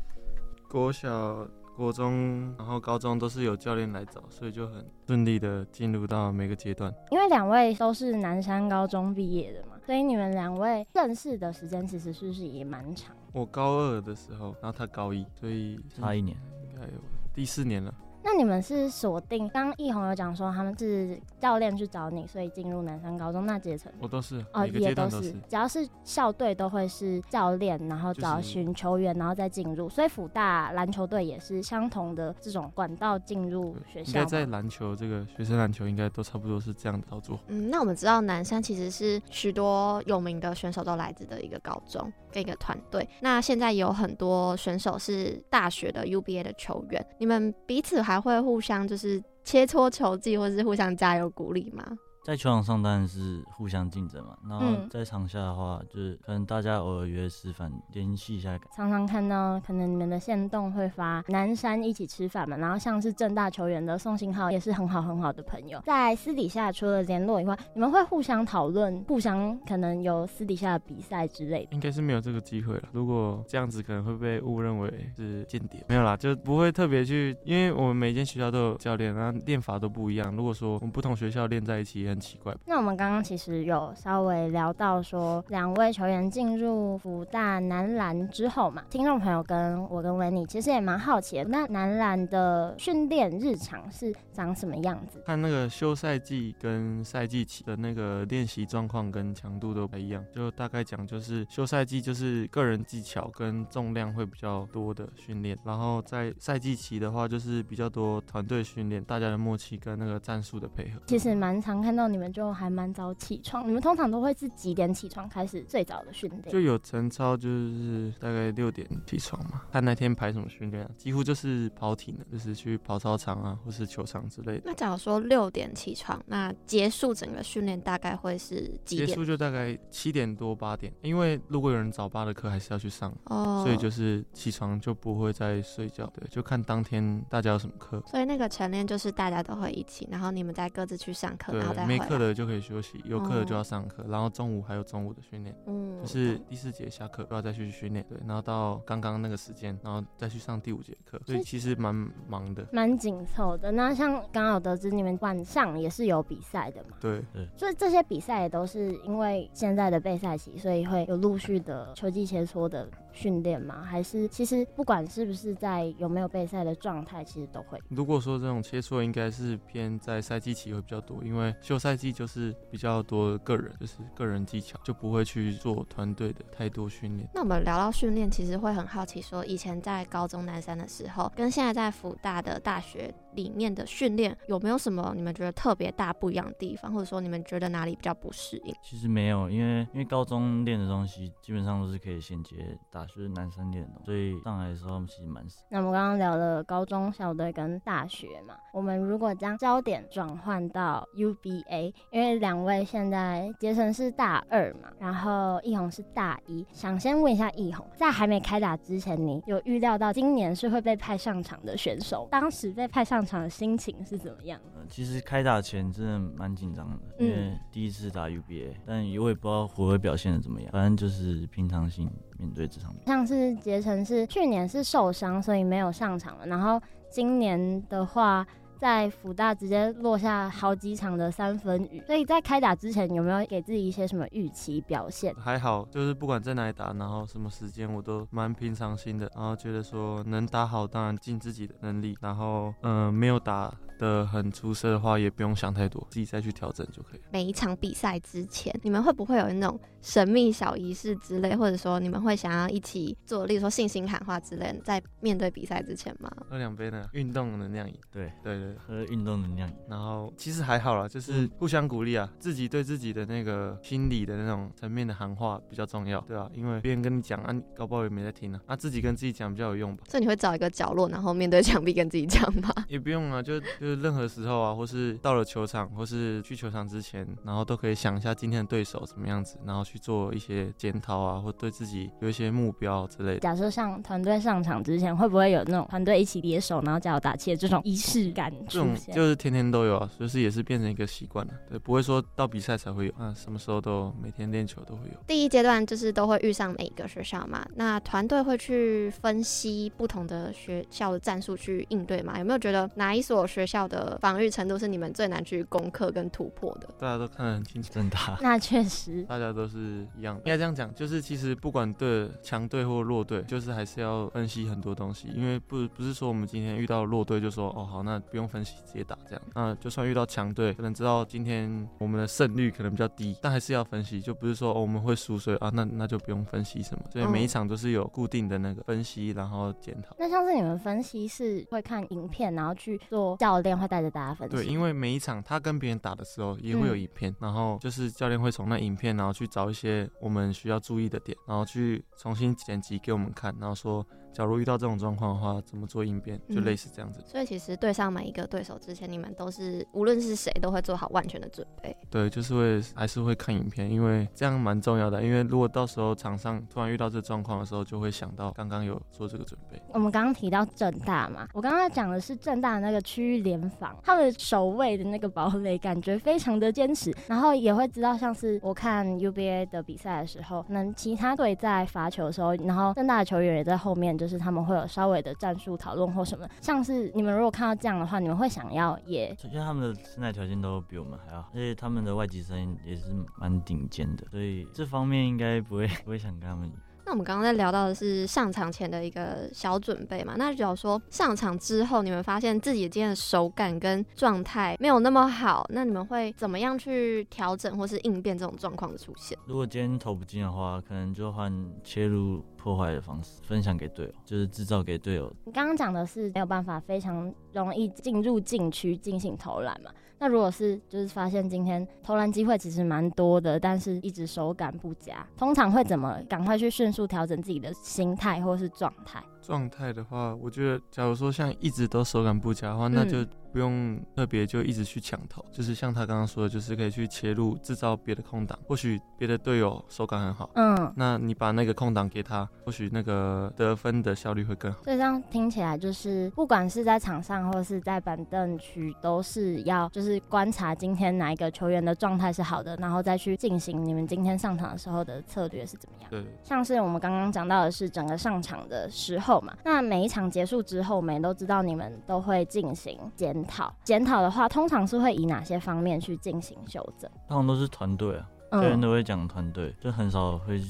[0.69, 6.95] 国小、国中，然后高中都是有教练来找，所以就很顺利的进入到每个阶段。
[7.11, 13.17] 因为两位都是南山高中毕业的嘛，所以你们两位认识的时间其实是不是也蛮长？
[13.33, 16.37] 我高二的时候，然后他高一，所以差一年，
[16.75, 17.01] 应该有
[17.33, 17.95] 第四年了。
[18.27, 19.49] 那你们是锁定？
[19.51, 23.47] 刚刚一鸿有讲说他们是教练去找你，所以进入南山高中。
[23.47, 29.89] 那阶层我都是哦，都是也都是，只要是校队都会是教练，然后找寻球员，然后再进入。
[29.89, 34.09] 所以辅大篮球队也是相同的这种管道进入学校。
[34.09, 37.39] 应该在篮球这个学生篮球应该都差不多是这样的操作。
[37.47, 43.09] 嗯，那我们知道南山其实是许多有名的选手都来自的一个高中跟一个团队。
[43.21, 51.85] 那现在有很多选手是大学的 UBA 的球员，你们彼此还会互相就是切磋球技，或是互相加油鼓励吗？
[52.27, 58.59] 在球场上当然是互相竞争嘛，然后在场下的话，就是可能大家偶尔约吃饭，联系一下。
[58.75, 71.69] 常常看到可能你们的线动会发南山一起吃饭嘛，然后像是正大球员的宋信浩也是很好很好的朋友，在私底下除了联络以外，你们会互相讨论，互相可能有私底下的比赛之类的。
[71.71, 75.85] 应该是没有这个机会了，如果这样子可能会被误认为是间谍。
[75.89, 80.35] 没有啦，就不会特别去，因为我们每间学校都有教练，然后练法都不一样。
[80.35, 82.16] 如果说我们不同学校练在一起。
[82.17, 82.55] 很奇怪。
[82.65, 91.45] 那我们刚刚其实有稍微聊到说，两位球员进入福大男篮之后嘛，听众朋友跟我跟维尼其实也蛮好奇的。
[91.45, 95.23] 那男篮的训练日常是长什么样子？
[95.27, 100.25] 看那个休赛季跟赛季期的那个练习状况跟强度都不一样。
[100.35, 111.01] 就大概讲，就是休赛季就是个人技巧跟重量会比较多的训练，然后在赛季期的话就是比较多团队训练，大家的默契跟那个战术的配合。
[111.07, 112.47] 其实蛮常看到你们就。
[112.57, 116.43] 还蛮早起床，你们通常都会是几点起床开始最早的训练？
[116.49, 124.63] 就有晨操，就是大概六点起床嘛，看那天排什么训练啊，几乎就是跑体能，就是去跑操场啊，或是球场之类的。
[124.65, 129.09] 那假如说六点起床，那结束整个训练大概会是几点？
[129.09, 138.01] 结束就大概七点多八点，因为如果有人早八的课还是要去上，哦，所以就是起床就不会再睡觉，对，就看当天大家有什么课。
[138.07, 141.96] 所以那个晨练就是大家都会一起，然后你们再各自去上课，然后再。
[141.99, 151.95] 没课的就可以休息，有课的就要上课，然后中午还有中午的训练，嗯，就是第四节下课又要再去训练，对，然后到刚刚那个时间，然后再去上第五节课，所以其实蛮
[152.29, 153.71] 忙的，蛮紧凑的。
[153.73, 156.97] 那像刚好得知你们晚上也是有比赛的嘛？
[157.01, 163.83] 对对，所以这些比赛也都是因为现在的备赛期，所以会有陆续的秋季切磋的训练吗？
[163.83, 167.81] 还是其实不管是不是在有没有备赛的状态，其实都会。
[167.89, 177.29] 如果说这种切磋，应该是偏在赛季期会比较多，因为休赛季就是比较多个人，就是个人技巧，就不会去做团队的太多训练。
[177.35, 188.75] 那我们聊到训练，其实会很好奇，说以前在高中南山的时候，跟现在在辅大的大学里面的训练，有没有什么你们觉得特别大不一样的地方，或者说你们觉得哪里比较不适应？
[188.83, 195.63] 其实没有，因为因为高中练的东西基本上都是可以衔接大学男生练的东西，所以上来的时候他们其实蛮少。
[195.71, 212.27] 那我们刚刚聊了高中校队跟大学嘛，我们如果将焦点转换到 UBA，因为两位现在杰森是大二嘛，然后易红是大一，想先问一下易红，在还没开打之前，你有预料到今年是会被派上场的选手？
[212.31, 214.59] 当时被派上场的心情是怎么样？
[214.77, 222.09] 呃，其实开打前真的蛮紧张的，因为第一次打 UBA，但我也不知道我会表现的怎么样，反正就是平常心
[222.39, 223.05] 面对这场比赛。
[223.07, 228.47] 像是杰成是去年是受伤，所以没有上场了，然后今年的话。
[228.79, 235.35] 在福大直接落下好几场的三分雨，所以在开打之前有没有给自己一些什么预期表现？
[235.35, 247.21] 还好，就是不管在哪里打，然后什么时间我都蛮平常心的，然后觉得说能打好，当然尽自己的能力，然后嗯、没有打的很出色的话，也不用想太多，自己再去调整就可以。
[247.31, 256.31] 每一场比赛之前，你们会不会有那种神秘小仪式之类，或者说你们会想要一起做，例如说信心喊话之类，在面对比赛之前吗？
[256.49, 257.95] 喝两杯呢，运动能量饮。
[258.13, 259.75] 对对对，喝运动能量饮。
[259.89, 270.05] 然后其实还好啦，就是互相鼓励啊，自己对自己的那个心理的那种层面的喊话比较重要，对啊，因为别人跟你讲啊，你搞不好也没在听啊，啊，自己跟自己讲比较有用吧。
[270.09, 272.71] 所以你会找一个角落，然后面对墙壁跟自己讲吗？
[272.89, 274.67] 也不用啊，就就是任何时候啊。
[274.67, 283.39] 啊，或是到了球场，或是去球场之前，然后都可以想一下今天的对手怎么样子，然后去做一些检讨啊，或对自己有一些目标之类的。
[283.39, 288.53] 假设上团队上场之前，会不会有那种团队一起联手，然后加油打气的这种仪式感？
[288.69, 291.53] 这种就是天天都有啊，就是也是变成一个习惯了。
[291.69, 295.15] 对，不会说到比赛才会有啊，什么时候都每天练球都会有。
[295.29, 302.37] 第一阶段就是都会遇上每一个学校嘛，那团队会去分析不同的学校的战术去应对嘛？
[302.39, 306.89] 有没有觉得哪一所学校的防御程度是你们最难去攻克跟突破的？
[307.01, 308.39] 大家都看得很清楚，政大。
[308.41, 310.37] 那确实，大家都是一样。
[310.37, 315.27] 应该这样讲，就是其实不管对强队或弱队，就是还是要分析很多东西。
[315.35, 319.43] 因为不不是说我们今天遇到弱队就说哦好，那不用分析直接打这样。
[319.53, 324.21] 那就算遇到强队，可能知道今天我们的胜率可能比较低，但还是要分析。
[324.21, 327.05] 就不是说、哦、我们会输，所以啊那那就不用分析什么。
[327.11, 330.15] 所以每一场都是有固定的那个分析，然后检讨。
[330.19, 334.57] 那像是你们分析是会看影片，然后去做教练会带着大家分析。
[334.57, 334.87] 对，因为。
[334.97, 344.07] 每一场他跟别人打的时候也会有影片，嗯、然后就是教练会从那影片，然后去找一些我们需要注意的点，然后去重新剪辑给我们看，然后说。
[344.37, 346.39] 假如遇到这种状况的话，怎么做应变？
[346.51, 347.21] 就类似这样子。
[347.21, 347.25] 嗯。
[347.27, 351.97] 所以其实对上每一个对手之前，你们都是无论是谁都会做好万全的准备。
[352.11, 355.23] 对，就是会还是会看影片，因为这样蛮重要的。
[355.23, 359.81] 因为如果到时候场上突然遇到这状况的时候，就会想到刚刚有做这个准备。
[359.95, 374.26] 我们刚刚提到正大嘛，我刚刚讲的是正大的那个区域联防，他们守卫的那个堡垒感觉非常的坚持，然后也会知道，像是我看 UBA 的比赛的时候，可能其他队在罚球的时候，然后正大的球员也在后面就。
[374.27, 379.33] 就是他们会有稍微的战术讨论或什么，像是你们如果看到这样的话，你们会想要也？
[379.39, 386.73] 首先他们的身材条件都比我们还要好，而且他们的外籍生也是蛮顶尖的，所以这方面应该不会不会想跟他们。
[387.07, 390.35] 那我们刚刚在聊到的是上场前的一个小准备嘛？
[390.37, 399.39] 那假如说上场之后，你们发现自己今天的手感跟状态没有那么好，那你们会怎么样去调整或是应变这种状况的出现？
[399.47, 405.33] 如果今天投不进的话，可能就换切入破坏的方式，分享给队友，就是制造给队友。
[405.45, 409.93] 你刚刚讲的是没有办法非常容易进入禁区进行投篮嘛？
[410.19, 419.23] 那如果是就是发现今天投篮机会其实蛮多的，但是一直手感不佳，通常会怎么赶快去迅速调整自己的心态或是状态？
[419.47, 423.25] 状态的话，我觉得假如说像一直都手感不佳的话，那就。
[423.53, 428.59] 不用特别就一直去抢投，就是像他刚刚说的，就是可以去切入制造别的空档。
[428.69, 434.83] 或许别的队友手感很好，嗯，那你把那个空档给他，或许那个得分的效率会更好。
[434.83, 446.11] 所以这样听起来，就是不管是在场上或是在板凳区，都是要就是观察今天哪一个球员的状态是好的，然后再去进行你们今天上场的时候的策略是怎么样。
[446.11, 453.37] 对，像是我们刚刚讲到的是整个上场的时候嘛，那每一场结束之后，我们也都知道你们都会进行检。
[453.47, 457.09] 讨检讨的话，通常是会以哪些方面去进行修正？
[457.29, 460.61] 通常都是团队啊，教练都会讲团队，就很少会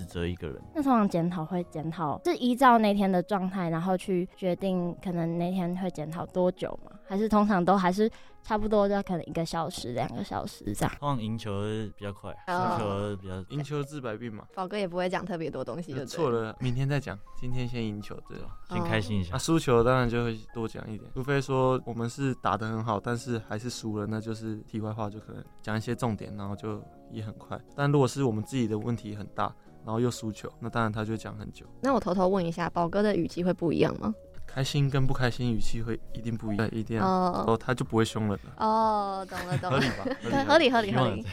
[0.00, 0.60] 指指责一个人。
[0.74, 6.92] 那通常检讨会检讨是依照那天的状态，然后去决定可能那天会检讨多久嘛？
[7.06, 8.10] 还是通常都还是？
[8.42, 10.94] 差不多就可能一个小时、两个小时这样。
[10.98, 11.52] 通常赢球
[11.94, 14.46] 比较快，输球比较赢球治百病嘛。
[14.54, 17.18] 宝哥也不会讲特别多东西就，错了，明天再讲。
[17.38, 18.58] 今天先赢球，对吧？
[18.70, 19.34] 先开心一下。
[19.34, 27.60] 啊，输球当然就会多讲一点，除非说我们是打得很好，但是还是输了，那就是题外话，就可能讲一些重点，然后就也很快。
[27.76, 31.66] 但如果是我们自己的问题很大，然后又输球，那当然他就讲很久。
[31.82, 34.14] 那我偷偷问一下，宝哥的语气会不一样吗？
[34.46, 38.42] 开心跟不开心语气会一定不一样，一定要哦，他就不会凶了的。
[38.56, 40.44] 哦，懂了懂了，合理吧？
[40.44, 41.24] 合理 合理合理。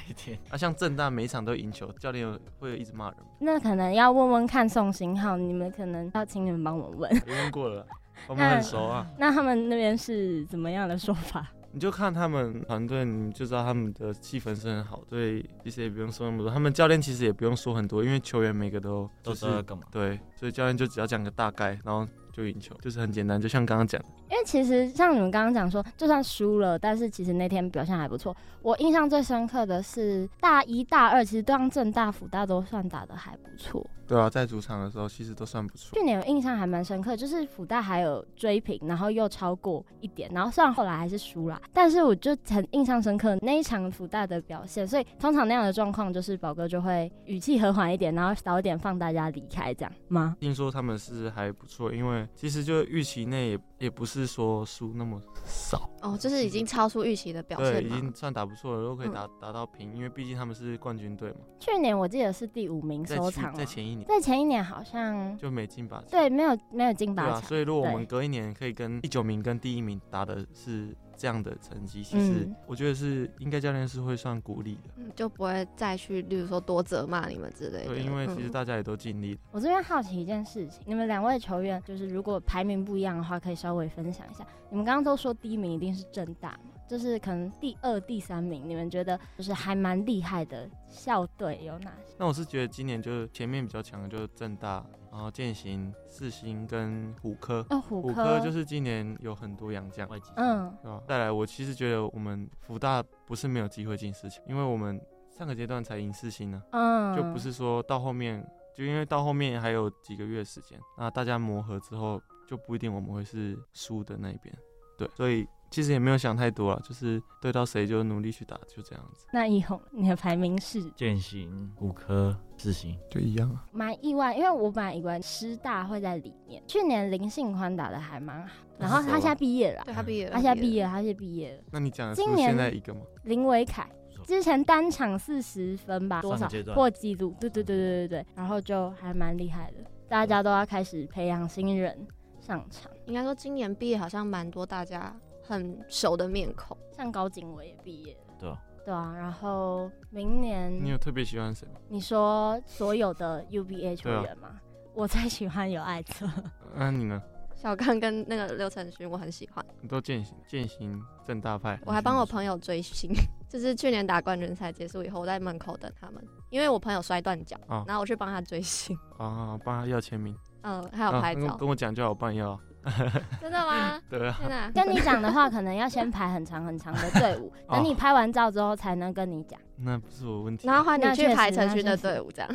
[0.52, 3.18] 啊，像正大每一场都赢球，教练会有一直骂人。
[3.40, 7.10] 那可能要问问看宋新浩，你们可能要请你们帮我问。
[7.26, 7.86] 问过了。
[8.28, 9.08] 我们很熟啊。
[9.18, 11.52] 那他们那边是怎么样的说法？
[11.78, 15.04] 你就看他们团队，你就知道他们的气氛是很好。
[15.08, 16.52] 对，其实也不用说那么多。
[16.52, 19.46] 他们教练其实也不用说很多，因为球员每个都、都是。
[19.92, 23.40] 对，所以教练就只要讲个大概，然后就赢球，就是很简单。
[23.40, 28.36] 就像刚刚讲的，因为其实像你们刚刚讲说，就算输了，但是其实那天表现还不错。
[28.62, 33.86] 我印象最深刻的是大一、大二，其实对上正大、辅大都算打的还不错。
[34.06, 35.98] 对啊，在主场的时候其实都算不错。
[35.98, 44.88] 去年有印象还蛮深刻，就是辅大还有追平，然后又超过一点，然后虽然后来还是输了，但是我就很印象深刻那一场辅大的表现。
[44.88, 50.38] 所以通常那样的状况，就是宝哥就会语气和缓一点，然后早一点放大家离开，这样吗？
[50.40, 61.38] 听说他们是还不错，因为其实就预期内也也不是说输那么少哦，就是已经超出预期的表现，对，已经算打不错了，都可以打打到平，因为毕竟他们是冠军队嘛。
[61.60, 77.88] 去年我记得是第五名收场，在前一年，在前一年好像就没进八强，对，没有没有进八强，所以如果我们隔一年可以跟第九名跟第一名打的是这样的成绩，其实我觉得是应该教练是会算鼓励的，嗯，就不会再去，例如说多责骂你们之类的。
[77.88, 79.38] 对，因为其实大家也都尽力。
[79.52, 84.46] 我这边好奇一件事情，你们两位球员就是如果排名不一样的话，可以稍微分享一下。
[84.70, 86.77] 你们刚刚都说第一名一定是正大嘛？
[86.88, 92.16] 就是可能第二、第三名，你们觉得就是还蛮厉害的校队有哪些？
[92.18, 97.66] 那我是觉得今年就是前面比较强的就是正大，然后建行、四星跟虎科。
[97.70, 101.04] 哦，虎科，就是今年有很多洋将，嗯，对吧？
[101.08, 108.42] 再来，我其实觉得我们福大不是没有机会进四强，因为我们上个阶段才赢四星呢，嗯，就不是说到后面，
[108.74, 114.56] 就因为到后面还有几个月时间，那大家磨合之后就不一定我们会是输的那一边，
[114.98, 115.46] 对，所以。
[115.70, 119.26] 其实也没有想太多啊，就是对到谁就努力去打，就这样子。
[119.32, 120.82] 那以后你的排名是？
[120.96, 123.66] 健行、五科、四行，就一样啊。
[123.72, 126.64] 蛮意外，因为我本来以为师大会在里面。
[126.68, 131.64] 去年林信宽打的还蛮好，然后他现在毕业了，对他毕业了，他现在毕业了，他现在毕业了。
[131.72, 133.02] 那你讲的是现在一个吗？
[133.24, 133.90] 林维凯
[134.26, 137.36] 之前单场四十分吧，多少破纪录？
[137.40, 139.78] 对对对对对对，然后就还蛮厉害的。
[140.08, 142.08] 大家都要开始培养新人
[142.40, 142.90] 上场。
[143.06, 145.14] 应该说今年毕业好像蛮多大家。
[145.48, 151.76] 很熟的面孔，像高景伟也毕业了，对啊，对啊，然后明年你有特别喜欢谁吗？
[151.88, 154.50] 你说所有的 UBA 球员吗？
[154.50, 154.62] 啊、
[154.94, 156.28] 我最喜欢有艾策。
[156.76, 157.22] 那、啊、你呢？
[157.56, 159.66] 小刚跟那个刘承勋，我很喜欢。
[159.82, 161.80] 你都践行，践行正大派。
[161.86, 163.10] 我还帮我朋友追星，
[163.50, 168.96] 就是去年打冠军赛结束以后，我在门口等他们，因为我朋友摔断脚，啊、然后我去帮他追星。
[169.18, 170.38] 啊，帮他要签名。
[170.62, 171.48] 嗯，还有拍照。
[171.48, 172.60] 啊、跟我讲就好，帮你要。
[173.42, 174.02] 真的吗？
[174.10, 174.72] 对啊。
[174.74, 179.60] 跟你讲的话，可能要先排很长很长的队伍， 等你拍完照之后才能跟你讲。
[179.78, 180.68] 那不是我问题。
[180.68, 182.50] 然后换你去排成群的队伍，这样。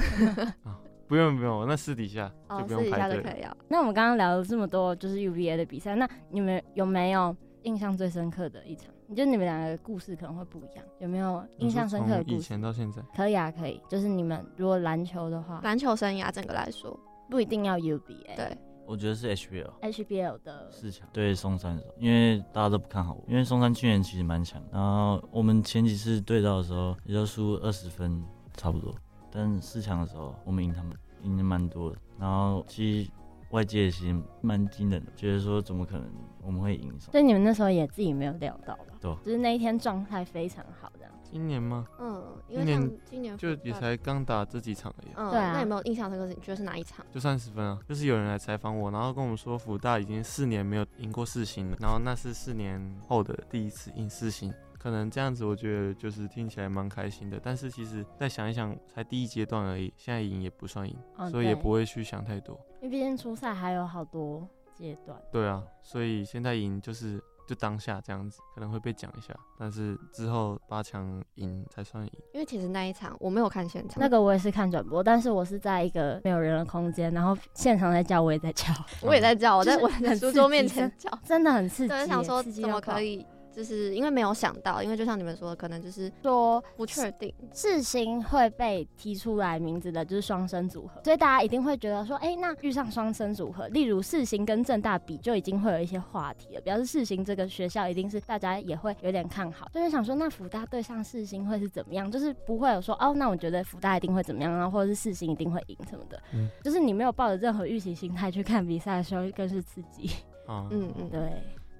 [1.06, 2.84] 不用不用，那私底下就不用排队。
[2.84, 3.56] 私底下就可以了。
[3.68, 8.86] 那我们刚刚聊了这么多，就是 UVA 的比赛，那你们有没有印象最深刻的一场？
[9.08, 12.36] 你觉得你们两个故事可能会不一样，有没有印象深刻的故事？
[12.36, 13.02] 以前到现在。
[13.14, 13.78] 可以啊，可以。
[13.88, 18.34] 就是你们如果篮球的话，篮球生涯整个来说，不一定要 UBA。
[18.34, 18.56] 对。
[18.86, 28.22] 我觉得是 HBL，HBL 的四强对松山的时候，因为大家都不看好我，因为松山去年其实蛮强，然后我们前几次对到的时候也就输二十分
[28.56, 28.94] 差不多，
[29.30, 33.10] 但四强的时候我们赢他们赢的蛮多的，然后其实
[33.50, 36.06] 外界其实蛮惊人的，觉得说怎么可能
[36.42, 36.92] 我们会赢？
[36.98, 38.84] 所以你们那时候也自己没有料到吧？
[39.00, 40.90] 对，就是那一天状态非常好。
[41.32, 41.88] 今年吗？
[41.98, 45.12] 嗯，因为像今年就也才刚打这几场而已。
[45.16, 45.52] 嗯，对啊。
[45.54, 46.26] 那有没有印象深刻？
[46.26, 47.06] 你觉得是哪一场？
[47.10, 52.78] 就三十分啊，就是有人来采访我，然后跟我们说，福大已经四年没有赢过四星了，然后那是四年
[53.08, 57.40] 后的第一次赢四星，可能这样子，我觉得就是听起来蛮开心的。
[57.42, 62.60] 但是其实再想一想，才第一阶段而已，现在赢也不算赢，哦、所以也不会去想太多。
[62.82, 65.18] 因为毕竟初赛还有好多阶段。
[65.30, 67.18] 对啊，所以现在赢就是。
[67.52, 72.12] 就当下这样子可能会被讲一下，但是之后八强赢才算赢。
[72.32, 78.72] 因为其实那一场我没有看现场，那个我也是看转播，但是我是在一个没有人的空间，然后现场在叫，我也在叫，
[79.02, 82.06] 我也在叫，我在我在书桌面前叫，真的很刺激。
[82.06, 83.26] 想说怎么可以？
[83.54, 102.10] 就是因为没有想到，因为就像你们说的，可能就是说不确定世新会被提出来名字的，就是双生组合，所以大家一定会觉得说，哎、欸，那遇上双生组合，例如世新跟正大比，就已经会有一些话题了，表示世新这个学校一定是大家也会有点看好，就是想说，那福大对上世新会是怎么样？
[102.10, 110.10] 就是不会有说，哦，那我觉得福大一定会怎么样，然后或者是世新一定会赢什么的，嗯，就是你没有抱着任何预期心态去看比赛的时候，更是刺激。
[110.48, 111.20] 嗯嗯，对。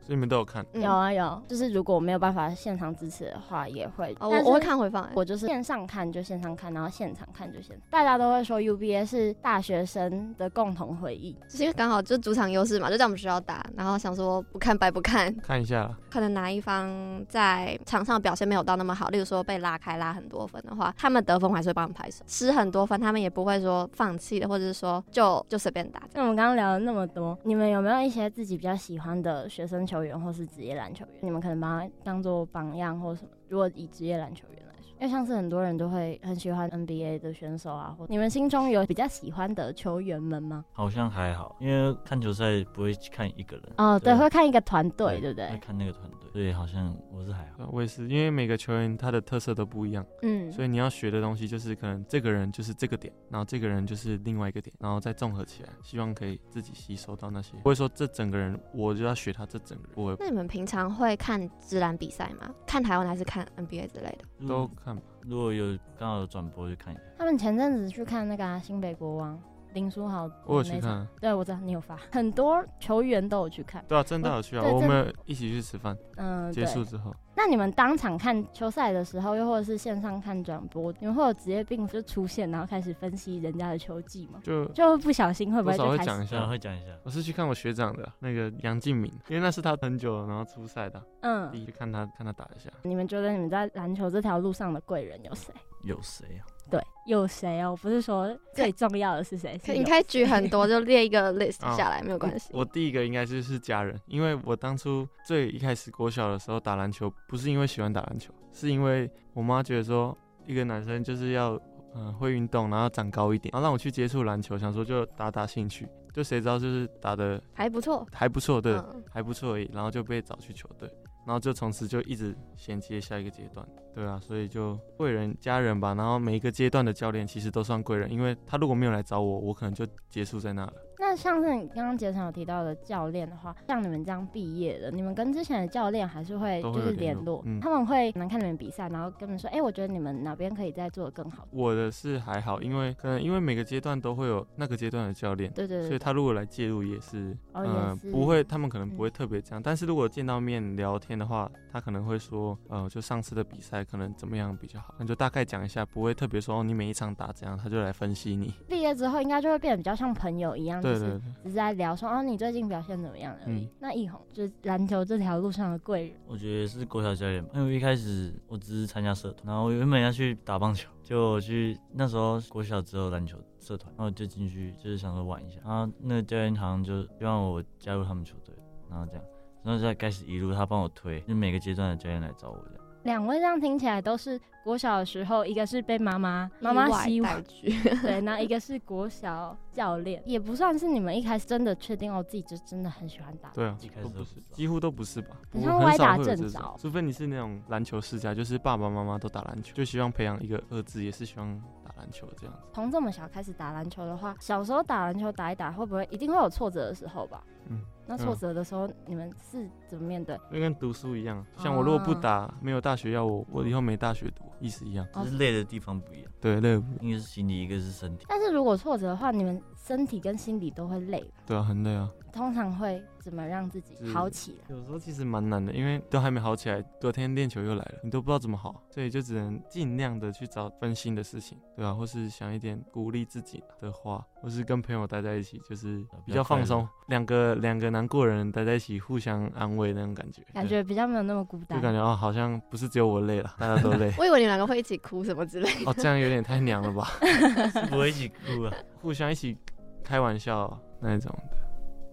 [0.02, 0.64] 所以你们都有看。
[0.72, 4.14] 嗯有啊有，就是如果我没有办法现场支持的话，也会。
[4.20, 7.80] 哦，我我会看回放、欸，我就是线上看就线上看，然后现场看就现场。
[7.90, 16.90] 大家都会说 UBA 是大学生的共同回忆，就是因为刚好就主场优势嘛，就在我们学校打，然后想说不看白不看，看一下，可能哪一方
[17.28, 26.02] 在场上表现没有到那么好，例如说被拉开拉很多分的话，他们得分还是会帮我们拍手，失很多分他们也不会说放弃的，或者是说就就随便打。
[26.14, 31.14] 那我们刚刚聊了那么多，你们有没有一些自己比较喜欢的学生球员或是职业篮球员？
[31.20, 33.30] 你们可能把他当做榜样或什么？
[33.48, 34.71] 如果以职业篮球员来，
[35.02, 40.64] 因为像是很多人都会很喜欢 NBA 的选手啊，或你们心中有比较喜欢的球员们吗？
[40.70, 43.64] 好像还好，因为看球赛不会去看一个人。
[43.78, 45.58] 哦，对，对会看一个团队，对不对会？
[45.58, 47.68] 看那个团队，所以好像我是还好。
[47.72, 57.56] 我也是，因为每个球员他的特色都不一样，嗯，所以你要学的东西就是可能这个人就是这个点，然后这个人就是另外一个点，然后再综合起来，希望可以自己吸收到那些。
[57.56, 62.54] 不会说这整个人我就要学他这整个人，不会那你们平常会看职篮比赛吗？
[62.68, 64.46] 看台湾还是看 NBA 之类的？
[64.46, 64.91] 都看吧。
[65.24, 67.02] 如果有刚好有转播就看一下。
[67.16, 69.40] 他们前阵子去看那个、啊、新北国王
[69.72, 73.84] 林书豪，我有去看啊，对，我知道你有发，很多球员都有去看。
[73.88, 77.14] 对啊，真的有去啊，我们一起去吃饭，嗯，对结束之后。
[77.34, 84.38] 那你们当场看球赛的时候，又或者是线上看转播，你们会有职业病就出现，然后开始分析人家的球技吗？
[84.42, 86.92] 就就不小心会不会就会讲一下，会讲一下。
[87.02, 92.70] 我是去看我学长的那个杨敬敏，因为那是他很久了，然后出赛的，嗯，第一去看他看他打一下。
[92.82, 95.54] 你们觉得你们在篮球这条路上的贵人有谁？
[95.84, 96.44] 有谁啊？
[96.72, 97.78] 对，有谁哦？
[97.82, 99.60] 不是说最重要的是谁？
[99.62, 102.48] 是你可以举很多，就列一个 list 哦下来，没有关系。
[102.54, 110.16] 我第一个应该就是家人，因为我当初最一开始国小的时候打篮球，不是因为喜欢打篮球，是因为我妈觉得说
[110.46, 111.52] 一个男生就是要
[111.94, 120.88] 嗯、呃、会运动，然后长高一点，然后让我去接触篮球，想说就打打兴趣，就谁知道就是打的还不错，还不错，对，嗯还不错而已，然后就被找去球队，
[121.26, 130.72] 然后就从此就一直衔接下一个阶段，对啊，所以就贵人家人吧，然后每一个阶段的教练其实都算贵人，因为他如果没有来找我，我可能就结束在那了。
[130.98, 141.44] 那像是你刚刚杰成有提到的教练的话，像你们这样毕业的，你们跟之前的教练还是会就是联络，他们会可能看你们比赛，然后跟你们说，哎、我觉得你们哪边可以再做得更好。
[141.50, 149.60] 我的是还好，因为可能因为每个阶段都会有那个阶段的教练，对对对，所以他如果来介入也是，哦呃不会，他们可能不会特别这样。
[149.60, 158.52] 但是如果见到面聊天的话，他可能会说，呃，就上次的比赛可能怎么样比较好，那就大概讲一下，不会特别说哦，你每一场打怎样，他就来分析你。
[158.68, 163.64] 毕业之后应该就会变得比较像朋友一样，就是对对对，只是在聊说，哦，你最近表现怎么样而已。
[163.64, 178.54] 嗯那易宏就是篮球这条路上的贵人，我觉得是国小教练吧，因为一开始我只是参加社团，然后我原本要去打棒球，就我去那时候国小只有篮球社团，然后就进去就是想说玩一下，然后那个教练好像就希望我加入他们球队，
[178.88, 179.24] 然后这样，
[179.62, 182.81] 然后再开始一路他帮我推，就每个阶段的教练来找我这样。
[183.04, 193.50] 两位这样听起来都是国小的时候，一个是被妈妈妈妈希望意外带去， 对，那一个是国小教练，也不算是你们一开始真的确定哦，自己就真的很喜欢打。
[193.50, 195.36] 对啊一开，始几乎都不是吧？
[195.52, 202.60] 很像歪打少会有这正着种，除非你是那种篮球世家，就是爸爸妈妈都打篮球，就希望培养一个儿子，也是希望打篮球这样子。
[202.72, 207.42] 从这么小开始打篮球的话，小时候打篮球打一打，会不会一定会有挫折的时候吧？
[207.68, 210.36] 嗯，那挫折的时候，你们是怎么面对？
[210.52, 215.06] 就跟读书一样，像我如果不打，没有大学要我，我以后没大学读，意思一样。
[215.12, 218.24] 哦只是累的地方不一样，对，累，一个是心理，一个是身体。
[218.28, 222.08] 但是如果挫折的话，你们身体跟心理都会累吧，对啊，很累啊。
[222.32, 224.74] 通常会怎么让自己好起来？
[224.74, 241.78] 有时候其实蛮难的，因为都还没好起来，隔天练球又来了，你都不知道怎么好，所以就只能尽量的去找分心的事情，对啊，或是想一点鼓励自己的话，或是跟朋友待在一起，就是比较放松，两个两个难过的人待在一起，互相安慰那种感觉，感觉比较没有那么孤单。
[241.78, 244.10] 就感觉哦，好像不是只有我累了，大家都累。
[244.18, 245.90] 我以为你们两个会一起哭什么之类的。
[245.90, 247.08] 哦，这样有点太娘了吧？
[247.72, 248.72] 是不会一起哭啊。
[249.00, 249.56] 互相一起
[250.02, 251.56] 开玩笑那种的，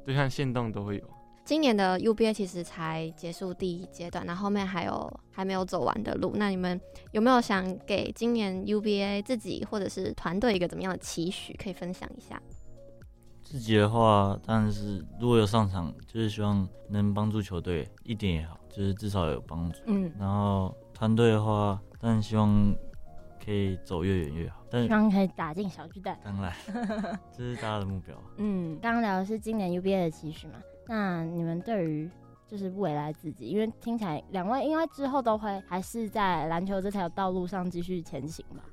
[0.09, 1.03] 就像线动都会有。
[1.45, 6.33] 今年的 UBA 其实才结束第一阶段，那后面还有还没有走完的路。
[6.35, 6.79] 那你们
[7.11, 12.41] 有没有想给今年 UBA 自己或者是团队一个怎么样的期许，可以分享一下？
[13.43, 19.79] 自己的话，当然是如果有上场，就是希望能帮助球队一点也好，就是至少有帮助。
[19.85, 22.75] 嗯，然后团队的话，当然希望
[23.49, 24.63] 可以走越远越好。
[24.69, 26.19] 但希望可以打进小巨蛋。
[26.23, 26.53] 当然，
[27.35, 28.15] 这是大家的目标。
[28.37, 30.61] 嗯，刚刚聊的是今年 UBA 的期许嘛？
[30.87, 32.07] 那你们对于
[32.47, 38.63] 就是未来自己，因为听起来两位应该之后都会还是在篮球这条道路上继续前行吧？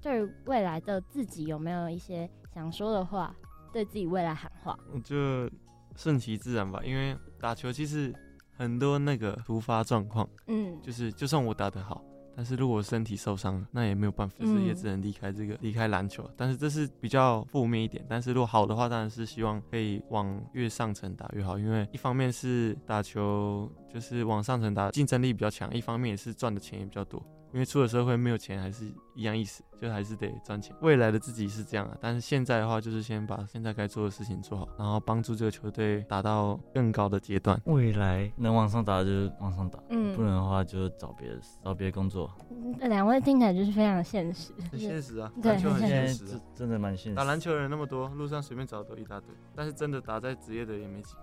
[0.00, 3.36] 对于未来的自己，有没有一些想说的话，
[3.70, 4.78] 对自己未来喊话？
[4.94, 5.46] 我就
[5.94, 8.14] 顺其自然吧，因为打球其实
[8.56, 12.02] 很多那个突发状况，嗯，就是就算我打得好。
[12.36, 16.30] 但是如果身体受伤了，那也没有办法，就是也只能离开这个离开篮球。
[16.36, 18.04] 但是这是比较负面一点。
[18.06, 27.22] 但是如果好的话，当然是希望可以往越上层打越好，因为一方面是打球就是往上层打，竞争力比较强；一方面也是赚的钱也比较多。
[27.56, 28.84] 因为出了社会没有钱还是
[29.14, 30.76] 一样意思，就还是得赚钱。
[30.82, 37.58] 未来的自己是这样啊，但是现在的话就是先把现在该做的事情做好，然后帮助这个球队达到更高的阶段。
[37.64, 42.30] 未来能往上打就往上打，嗯，不能的话就找别的找别的工作。
[42.78, 47.16] 这两位听起来就是非常现实，很现实啊，篮球很现实真的蛮现实。
[47.16, 51.20] 打篮球的人那么多，路上随便找都一大堆，但是真的打在职业的也没几个。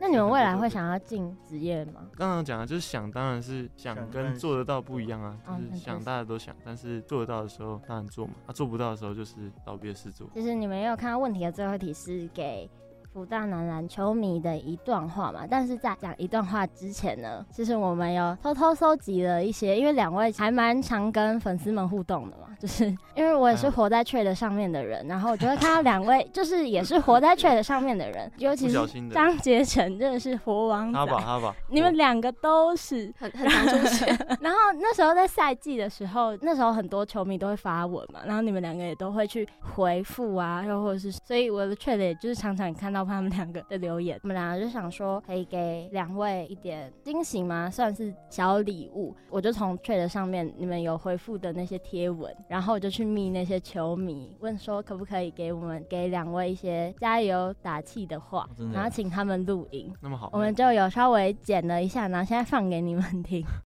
[0.00, 2.06] 那你们未来会想要进职业吗？
[2.16, 10.28] 刚刚讲的就是想，当然是想跟做得到不一样啊，就是想大家都想，但是做得到的时候当然做嘛，啊做不到的时候就是找别的事做。
[10.34, 12.68] 就是你们也有看到问题的最后一题是给
[13.18, 22.84] 辅大男篮球迷的一段话嘛，但是在讲一段话之前呢，其实我们有偷偷搜集了一些，因为两位还蛮常跟粉丝们互动的嘛，就是
[23.16, 28.78] 因为我也是活在 Threads 上面的人，然后我就会看到两位就是也是活在 Threads 上面的人，尤其是
[29.10, 34.16] 张杰成真的是活王仔，他吧他吧，你们两个都是很很常出现。
[34.40, 43.07] 然后那时候在赛季的时候，那时候很多球迷都会发文嘛，然后你们两个也都会去回复啊，又或者是，所以我的 Threads 也就是常常看到。
[43.08, 47.70] 他们两个的留言，我们两个就想说，可以给两位一点惊喜吗？
[47.70, 49.16] 算是小礼物。
[49.30, 59.92] 我就从 Threads 上面你们有回复的那些贴文，然后我就去密那些球迷，问说可不可以给我们给两位一些加油打气的话，然后请他们录音。
[60.00, 63.44] 那么好，我们就有稍微剪了一下，然后现在放给你们听。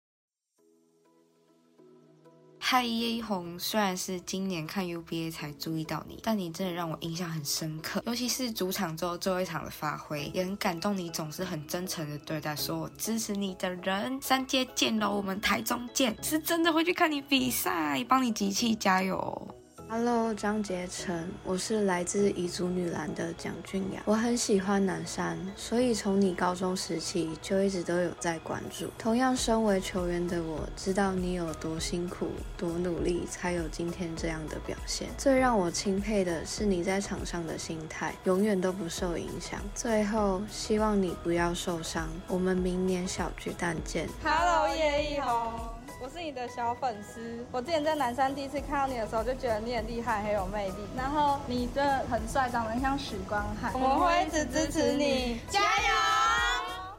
[2.71, 10.95] 嗨，叶一红，虽然是今年看 UBA 才注意到你，但你真的让我印象很深刻，尤其是主场之后最后一场的发挥，也很感动。
[10.95, 14.17] 你总是很真诚的对待说我支持你的人。
[14.21, 19.60] 三阶见喽，我们台中见，是真的会去看你比赛，帮你集气加油。
[19.93, 24.01] Hello，张杰成，我是来自彝族女篮的蒋俊雅。
[24.05, 28.89] 我很喜欢南山，所以从你高中时期就一直都有在关注。
[28.97, 35.09] 同样身为球员的我，知道你有多辛苦、多努力，才有今天这样的表现。
[35.17, 39.59] 最让我钦佩的是你在场上的心态，永远都不受影响。
[39.75, 42.07] 最后，希望你不要受伤。
[42.29, 44.07] 我们明年小巨蛋见。
[44.23, 45.80] Hello，叶一红。
[46.03, 50.77] 我是你的小粉丝，我之前在南山第一次看到你的时候，就觉得你很厉害，很有魅力。
[50.97, 53.71] 然后你真的很帅，长得像许光汉。
[53.75, 56.90] 我们会一直支持你，加油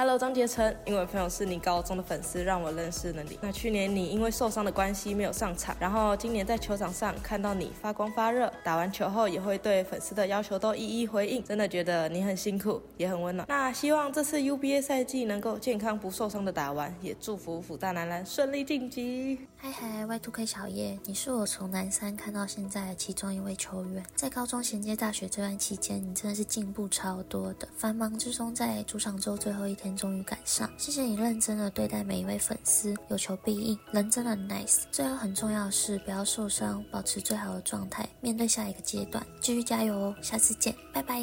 [0.00, 3.38] ！Hello，张杰成，因为朋友是你高中的粉丝，让我认识了你。
[3.42, 13.46] 那去年你因为受伤的关系没有上场，然后今年在球场上看到你发光发热，打完球后也会对粉丝的要求都一一回应，真的觉得你很辛苦，也很温暖。
[13.46, 19.49] 那希望这次 UBA 赛季能够健康不受伤的打完，也祝福辅大男篮顺利晋级。
[19.62, 29.94] 嗨嗨，Y2K 小叶，你是我从南山看到现在的其中一位球员，在高中衔接大学这段期间，你真的是进步超多的，繁忙之中在主场周最后一天。
[29.94, 34.84] 终于赶上，谢谢你认真的对待每一位粉丝，有求必应，人真的很 nice。
[34.90, 40.16] 最后很重要的是不要受伤，保持最好的状态，面对下一个阶段，继续加油哦！
[40.22, 41.22] 下次见，拜拜。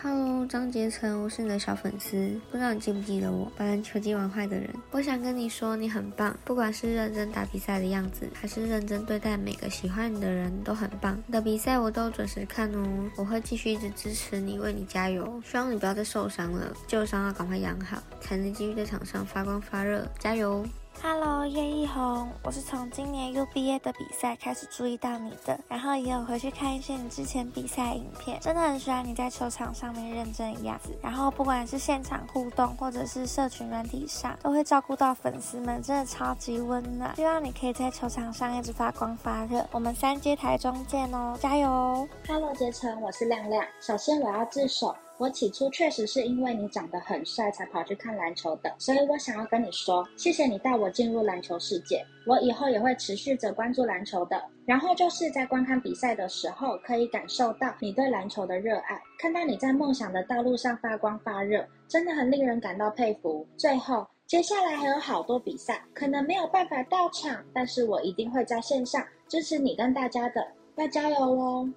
[0.00, 4.70] Hello，张杰成，我是你的小粉丝，不知道你记不记得我，把篮球机玩坏的人。
[4.92, 11.20] 我想跟你说，你很棒，不管是认真打比赛的样子，还是认真对待每个喜欢你的人都很棒。
[11.26, 15.42] 你的比赛我都准时看哦，我会继续一直支持你，为你加油。
[15.44, 18.00] 希望你不要再受伤了，旧伤要赶快养好。
[18.20, 20.64] 才能继续在场上发光发热，加油
[21.02, 37.14] ！Hello，叶一红，我是从今年 UBA 的比赛开始注意到你的，然后也有回去看一些你之前比赛影片，真的很喜欢你在球场上面认真的样子，然后不管是现场互动或者是社群软体上，都会照顾到粉丝们，真的超级温暖。
[37.16, 44.94] 希望你可以在球场上一直发光发热，我们三阶台中见哦，加油！Hello，杰成，我是亮亮，首先我要自首。
[45.18, 54.40] 我起初确实是因为你长得很帅才跑去看篮球的，所以我想要跟你说，谢谢你带我进入篮球世界，我以后也会持续着关注篮球的。
[54.64, 63.44] 然后就是在观看比赛的时候，可以感受到你对篮球的热爱，看到你在梦想的道路上发光发热，真的很令人感到佩服。
[63.56, 70.46] 最后，接下来还有好多比赛，可能没有办法到场，但是我一定会在线上支持你跟大家的，
[70.76, 71.68] 要加油哦！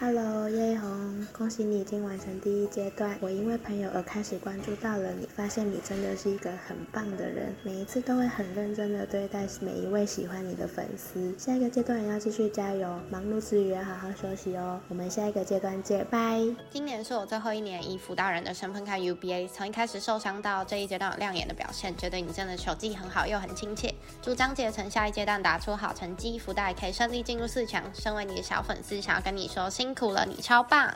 [0.00, 3.16] Hello，叶一红，恭喜你已经完成第一阶段。
[3.20, 11.34] 我因为朋友而开始关注到了你，发现你真的是一个很棒的人，每一次都会很认真的对待每一位喜欢你的粉丝。
[11.38, 14.80] 下一个阶段要继续加油，忙碌之余要好好休息哦。
[14.88, 16.40] 我们下一个阶段见，拜。
[16.70, 23.94] 今年是我最后一年以辅大人的身份看 UBA，从一开始受伤到这一阶段有亮眼的表现，觉得你真的球技很好又很亲切。
[24.22, 27.84] 祝张杰成下一阶段打出好成绩，辅大可以顺利进入四强。
[27.92, 30.92] 身为你的小粉丝，想要跟你说辛苦了，你超棒。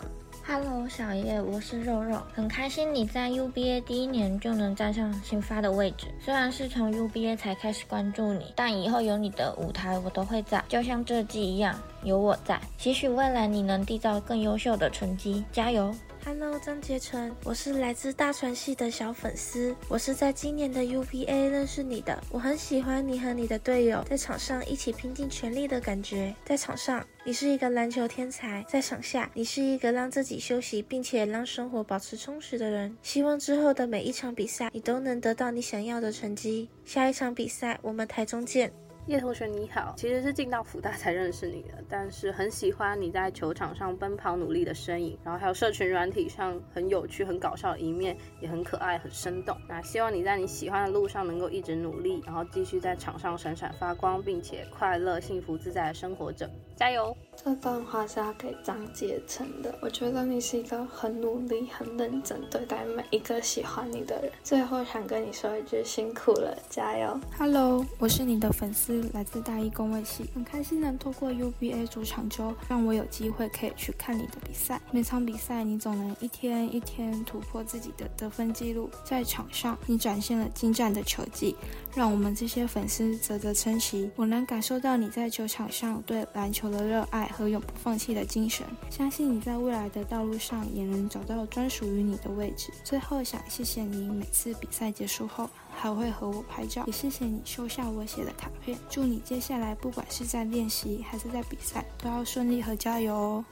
[0.46, 6.08] Hello，小叶，我是肉肉，很开心你在 UBA 第一年就能站上新发的位置。
[6.20, 12.60] 虽然是从 UBA 才开始关注你，但以后有你的舞台，我都会在，就像这季一样，有我在。
[12.76, 15.94] 期许未来你能缔造更优秀的成绩，加油
[16.24, 26.34] ！Hello，张杰成，我是来自大传系的小粉丝，我是在今年的 UBA 认识你的，我很喜欢你和你的队友在场上一起拼尽全力的感觉。
[26.44, 32.96] 在场上，你是一个篮球天才；在场下，你是一个让自己休息并且让生活保持充实的人。
[33.02, 36.68] 希望之后的每一场比赛，你都能得到你想要的成绩。
[36.86, 38.72] 下一场比赛，我们台中见。
[39.06, 49.54] 叶同学你好，其实是进到福大才认识你的，但是很喜欢你在球场上奔跑努力的身影，然后还有社群软体上很有趣、很搞笑的一面，也很可爱、很生动。
[49.68, 57.16] 那希望你在你喜欢的路上能够一直努力，然后继续在场上闪闪发光，并且快乐、幸福、自在的生活着，加油！
[57.36, 64.32] 这段话是要给张杰成的，我觉得你是一个很努力、很认真对待每一个喜欢你的人。
[64.42, 69.02] 最后想跟你说一句辛苦了，加油！Hello，我是你的粉丝。
[69.12, 74.80] 来自大一公卫系，很开心能透过 UBA 主场周，让我有机会可以去看你的比赛。
[74.90, 78.88] 每场比赛，你总能一天一天突破自己的得分记录。
[79.04, 81.54] 在场上，你展现了精湛的球技，
[81.94, 84.10] 让我们这些粉丝啧啧称奇。
[84.16, 88.66] 我能感受到你在球场上对篮球的热爱和永不放弃的精神。
[88.90, 92.72] 相信你在未来的道路上也能找到专属于你的位置。
[92.82, 98.76] 最后，想谢谢你每次比赛结束后，还会和我拍照，也谢谢你收下我写的卡片。
[98.90, 103.44] 祝你接下来不管是在练习还是在比赛，都要顺利和加油哦。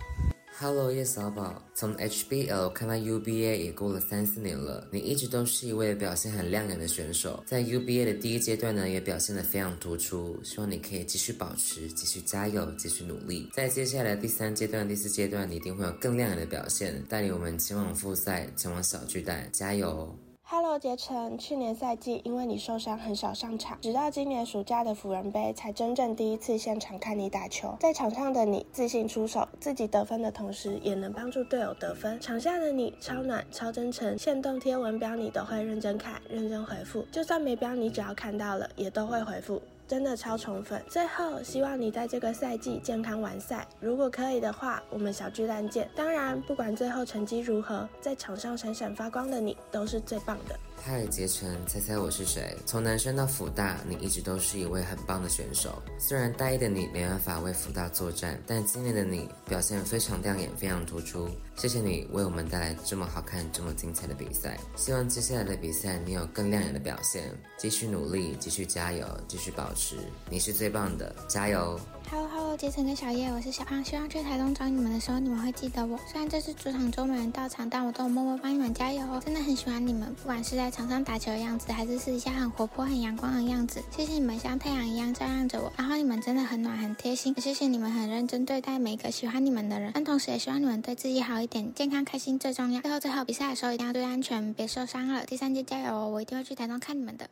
[0.59, 10.39] Hello，叶小宝，从 HBL 看到 UBA 也过了三四年了，你一直都是一位表现很亮眼的选手，在 UBA 的第一阶段呢，也表现得非常突出。
[10.45, 13.51] 希望你可以继续保持，继续加油，继续努力。
[13.55, 20.15] 在接下来第三阶段、第四阶段，你一定会有更亮眼的表现，带领我们前往复赛，前往小巨蛋，加油
[20.55, 27.75] ！Hello，杰成，去年赛季因为你受伤很少上场，直到今年暑假的辅仁杯才真正第一次现场看你打球。
[27.81, 32.21] 在场上的你自信出手，自己得分的同时也能帮助队友得分。
[32.21, 39.63] 场下的你超暖超真诚，现动贴文标你都会认真看、认真回复，就算没标你只要看到了也都会回复。
[39.93, 40.83] 真的超宠粉！
[40.89, 43.69] 最后，希望你在这个赛季健康完赛。
[43.79, 45.87] 如果可以的话，我们小巨蛋见。
[45.95, 50.59] 当然，不管最后成绩如何，在场上闪闪发光的你都是最棒的。
[50.81, 52.57] 嗨，杰成，猜猜我是谁？
[52.67, 55.81] 从南山到辅大，你一直都是一位很棒的选手。
[55.99, 61.29] 虽然大一的你没办法为辅大作战，但今年的你表现非常亮眼，非常突出。
[61.57, 64.59] 谢谢你为我们带来这么好看、这么精彩的比赛。
[64.75, 69.97] 希望接下来的比赛你有更亮眼的表现，继续努力，继续加油，继续保持。
[70.29, 71.79] 你是最棒的，加油
[72.13, 73.83] ！Hello Hello，杰成跟小叶，我是小胖。
[73.83, 75.99] 希望去台东找你们的时候，你们会记得我。
[76.07, 79.19] 虽然这次主场周没人到场，但我都有默默帮你们加油哦。
[79.25, 83.83] 真的很喜欢你们，不管是在场上打球的样子，还是私底下很活泼、很阳光的样子。
[83.91, 87.35] 谢谢你们像太阳一样照亮着我，然后你们真的很暖、很贴心。
[87.41, 92.83] 谢谢你们很认真对待每一个喜欢你们的人，但同时也希望你们对自己好一点，健康开心最重要。
[92.83, 95.25] 最后最后比赛的时候一定要注意安全，别受伤了。
[95.25, 97.27] 第三届加油哦，我一定会去台东看你们的。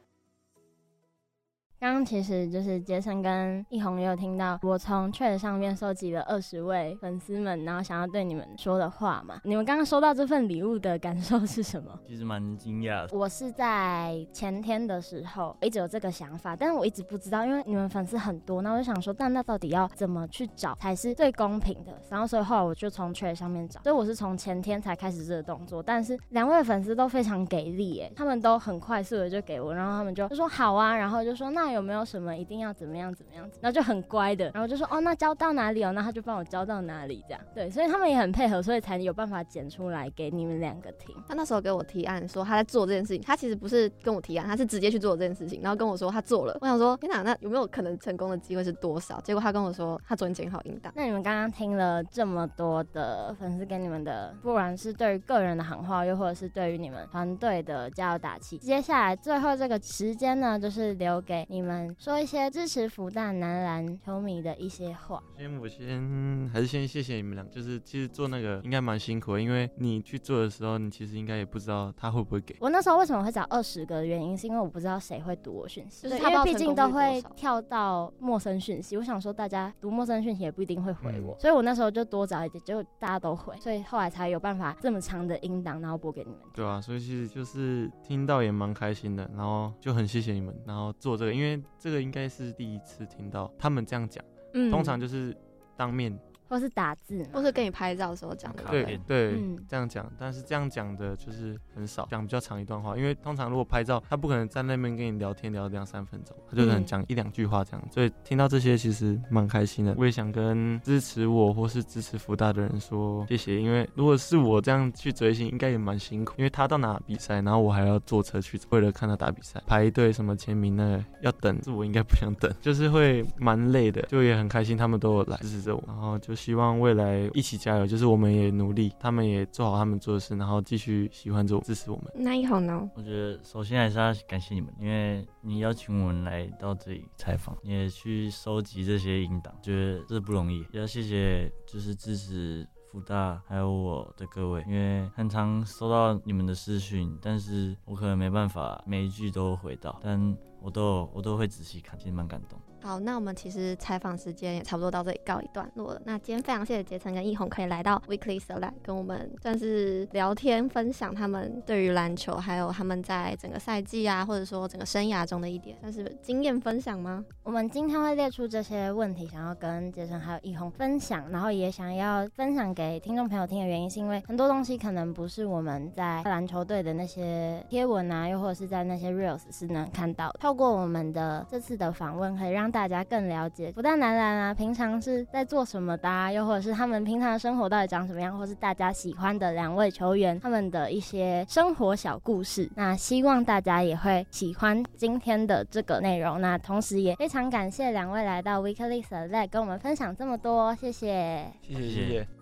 [1.81, 9.41] 刚刚其实就是杰森跟一红也有听到，我从 Threads 上面收集了二十位粉丝们，然后想要对你们说的话嘛。
[9.45, 11.99] 你们刚刚收到这份礼物的感受是什么？
[12.07, 13.17] 其实蛮惊讶的。
[13.17, 21.99] 我是在前天的时候一直有这个想法，但是我一直不知道，因为你们粉丝很多，那我就想说，但那到底要怎么去找才是最公平的？
[22.11, 25.83] 然后所以后来我就从 Threads 上面找，所以我是从前天才开始这个动作。
[25.83, 41.15] 但是两位粉丝都非常给力，哎，他们都很快速的就给我，然后他们就就说好啊，然后就说那有没有什么一定要怎么样怎么样子，然后就很乖的，然后就说哦，那交到哪里哦，那他就帮我交到哪里这样，对，所以他们也很配合，所以才有办法剪出来给你们两个听。
[41.29, 46.57] 他那时候给我提案说他在做这件事情，他其实不是跟我提案，他是直接去做这件事情，然后跟我说他做了。
[46.61, 49.21] 我想说天哪，那有没有可能成功的机会是多少？
[49.21, 50.93] 结果他跟我说他昨天剪好音档。
[50.97, 65.23] 那你们刚刚听了这么多的粉丝给你们的，不管是对于个人的喊话，又或者是对于你们团队的加油打气，接下来最后这个时间呢，就是留给你你们说一些支持福大男篮球迷的一些话。
[65.37, 72.57] 先我先还是先谢谢你们俩，就是其实做那个应该蛮辛苦的，因为你去做的时候，你其实应该也不知道他会不会给。
[72.61, 78.97] 我那时候为什么会找二十个的原因，是因为我不知道谁会读我讯息，就是因为毕竟都会跳到陌生讯息。
[78.97, 86.41] 我想说大家读陌生讯息也不一定会回我，嗯、所以我那时候就多找一点，结果大家都回，所以后来才有办法这么长的音档，然后播给你们。
[86.55, 94.25] 对啊，所以其实就是听到也蛮开心的，然后就很谢谢你们，然后做这个，因为这个应该是第一次听到他们这样讲，
[94.55, 95.37] 嗯，通常就是
[95.77, 96.19] 当面。
[96.51, 98.65] 或是打字，或是跟你拍照的时候讲的。
[98.69, 102.97] 对对，嗯、这样讲，但是这样讲的就是很少，讲比较长一段话。
[102.97, 107.89] 因为通常如果拍照，他不可能在那边跟你聊天聊两三分钟，他就可能讲一两句话这样。
[107.93, 109.95] 所以听到这些其实蛮开心的。
[109.97, 116.35] 我也想跟支持我或是支持福大的人说谢谢，因为如果是我这样去追星，应该也蛮辛苦。
[116.37, 124.03] 因为他到哪比赛，然后我还要坐车去，为了看他打比赛，排队什么签名那个要等，是我应该不想等，就是会蛮累的。
[124.03, 127.11] 就也很开心，他们都有来支持着我，然后就希望未来。
[127.35, 132.07] 一起加油，就是我们也努力，他们也做好他们做的事，然后继续喜欢着，支持我们。
[132.15, 132.89] 那一红呢？
[132.95, 140.61] 我觉得首先还是要感谢你们，因为你邀请我们来到这里采访，也去收集这些音档，觉得这不容易。
[140.73, 152.59] 也要谢谢就是支持福大还有我的各位，因为很常收到你们的私讯，但是我可能没办法每一句都回到，但我都我都会仔细看，其实蛮感动。
[152.83, 156.01] 好，那我们其实采访时间也差不多到这里告一段落了。
[156.07, 167.23] 那今天非常谢谢杰成跟易宏可以来到 Weekly Select 跟我们算是聊天分享他们对于篮球，还有他们在整个赛季啊，或者说整个生涯中的一点算是经验分享吗？
[167.43, 180.39] 我们今天会列出这些问题，想要跟杰成还有易宏分享，然后也想要分享给听众朋友听的原因，是因为很多东西可能不是我们在篮球队的那些贴文啊，又或者是在那些 Reels 是能看到的。
[180.51, 192.69] 透过我们的这次的访问，可以让大家更了解福大男篮啊，平常是在做什么的啊，又或者是他们平常的生活到底长什么样，或是大家喜欢的两位球员他们的一些生活小故事。
[192.75, 196.41] 那希望大家也会喜欢今天的这个内容。
[196.41, 202.40] 那同时也非常感谢两位来到 Weekly Select 跟我们分享这么多，谢谢，谢谢，谢谢。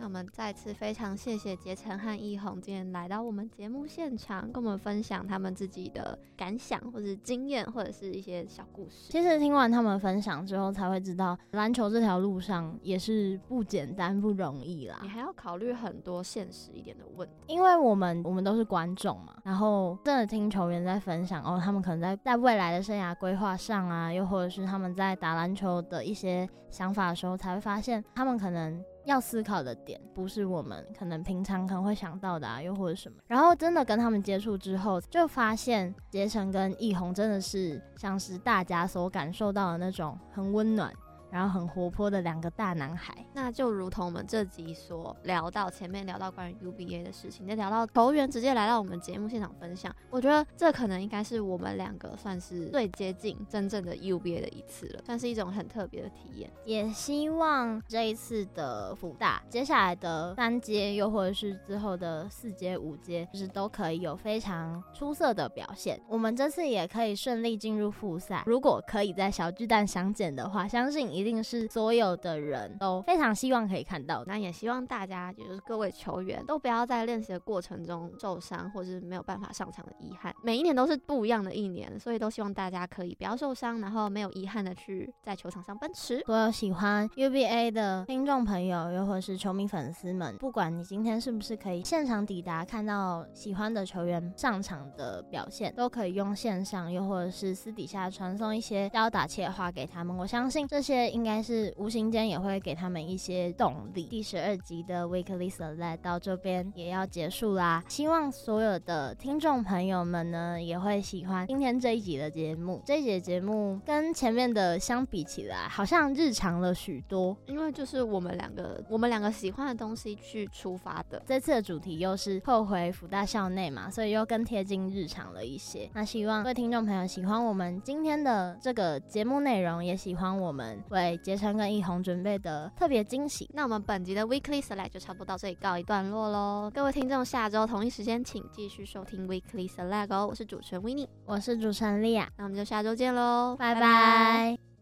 [0.00, 9.10] 那我们再次非常谢谢杰成和易红今天来到我们节目现场，跟我们分享他们自己的感想，或者经验，或者是一些小故事。
[9.10, 15.00] 其实听完他们分享之后，才会知道篮球这条路上也是不简单、不容易啦。
[15.02, 28.80] 你还要考虑很多现实一点的问题，因为我们我们都是观众嘛，然后真的听球员在分享哦，他们可能在在未来的生涯规划上啊，又或者是他们在打篮球的一些想法的时候，才会发现他们可能。
[29.08, 33.16] 要思考的点不是我们可能平常可能会想到的啊，又或者什么。
[33.26, 40.92] 然后真的跟他们接触之后，就发现杰成跟易宏真的是像是大家所感受到的那种很温暖。
[41.30, 56.50] 然后很活泼的两个大男孩，那就如同我们这集所聊到，前面聊到关于 UBA 的事情，再聊到球员直接来到我们节目现场分享，我觉得这可能应该是我们两个算是最接近真正的 UBA 的一次了，算是一种很特别的体验。
[56.64, 66.00] 也希望这一次的福大，接下来的三阶，又或者是之后的四阶、五阶，就是都可以有非常出色的表现。
[66.08, 71.17] 我们这次也可以顺利进入复赛，如果可以在小巨蛋相见的话，相信。
[71.18, 80.32] 一定是所有的人都非常希望可以看到，那也希望大家，也就是各位球员，都不要在练习的过程中受伤，或是没有办法上场的遗憾。
[80.42, 86.22] 每一年都是不一样的一年，所以都希望大家可以不要受伤，然后没有遗憾的去在球场上奔驰。
[86.24, 100.16] 所有喜欢 UBA 的听众朋友，又或是球迷粉丝们，不管你今天是不是可以现场抵达看到喜欢的球员上场的表现，都可以用线上，又或者是私底下传送一些要打气的话给他们。
[100.16, 101.07] 我相信这些。
[101.08, 104.04] 应该是无形间也会给他们一些动力。
[104.04, 112.82] 第十二集的 Weekly Select 到这边也要结束啦，希望所有的听众朋友们呢也会喜欢今天这一集的节目。
[112.84, 121.22] 这一集的节目跟前面的相比起来，好像日常了许多，因为就是我们两个我们两个喜欢的东西去出发的。
[121.26, 125.88] 这次的主题又是后回福大校内嘛，所以又更贴近日常了一些。
[125.92, 136.70] 那希望各位听众朋友喜欢我们今天的这个节目内容，也喜欢我们为杰成跟易红准备的特别惊喜，那我们本集的 Weekly Select 就差不多到这里告一段落喽。
[136.74, 140.26] 各位听众，下周同一时间请继续收听 Weekly Select 哦。
[140.28, 144.77] 我是主持人 Winnie，我是主持人莉亚，那我们就下周见喽，拜拜。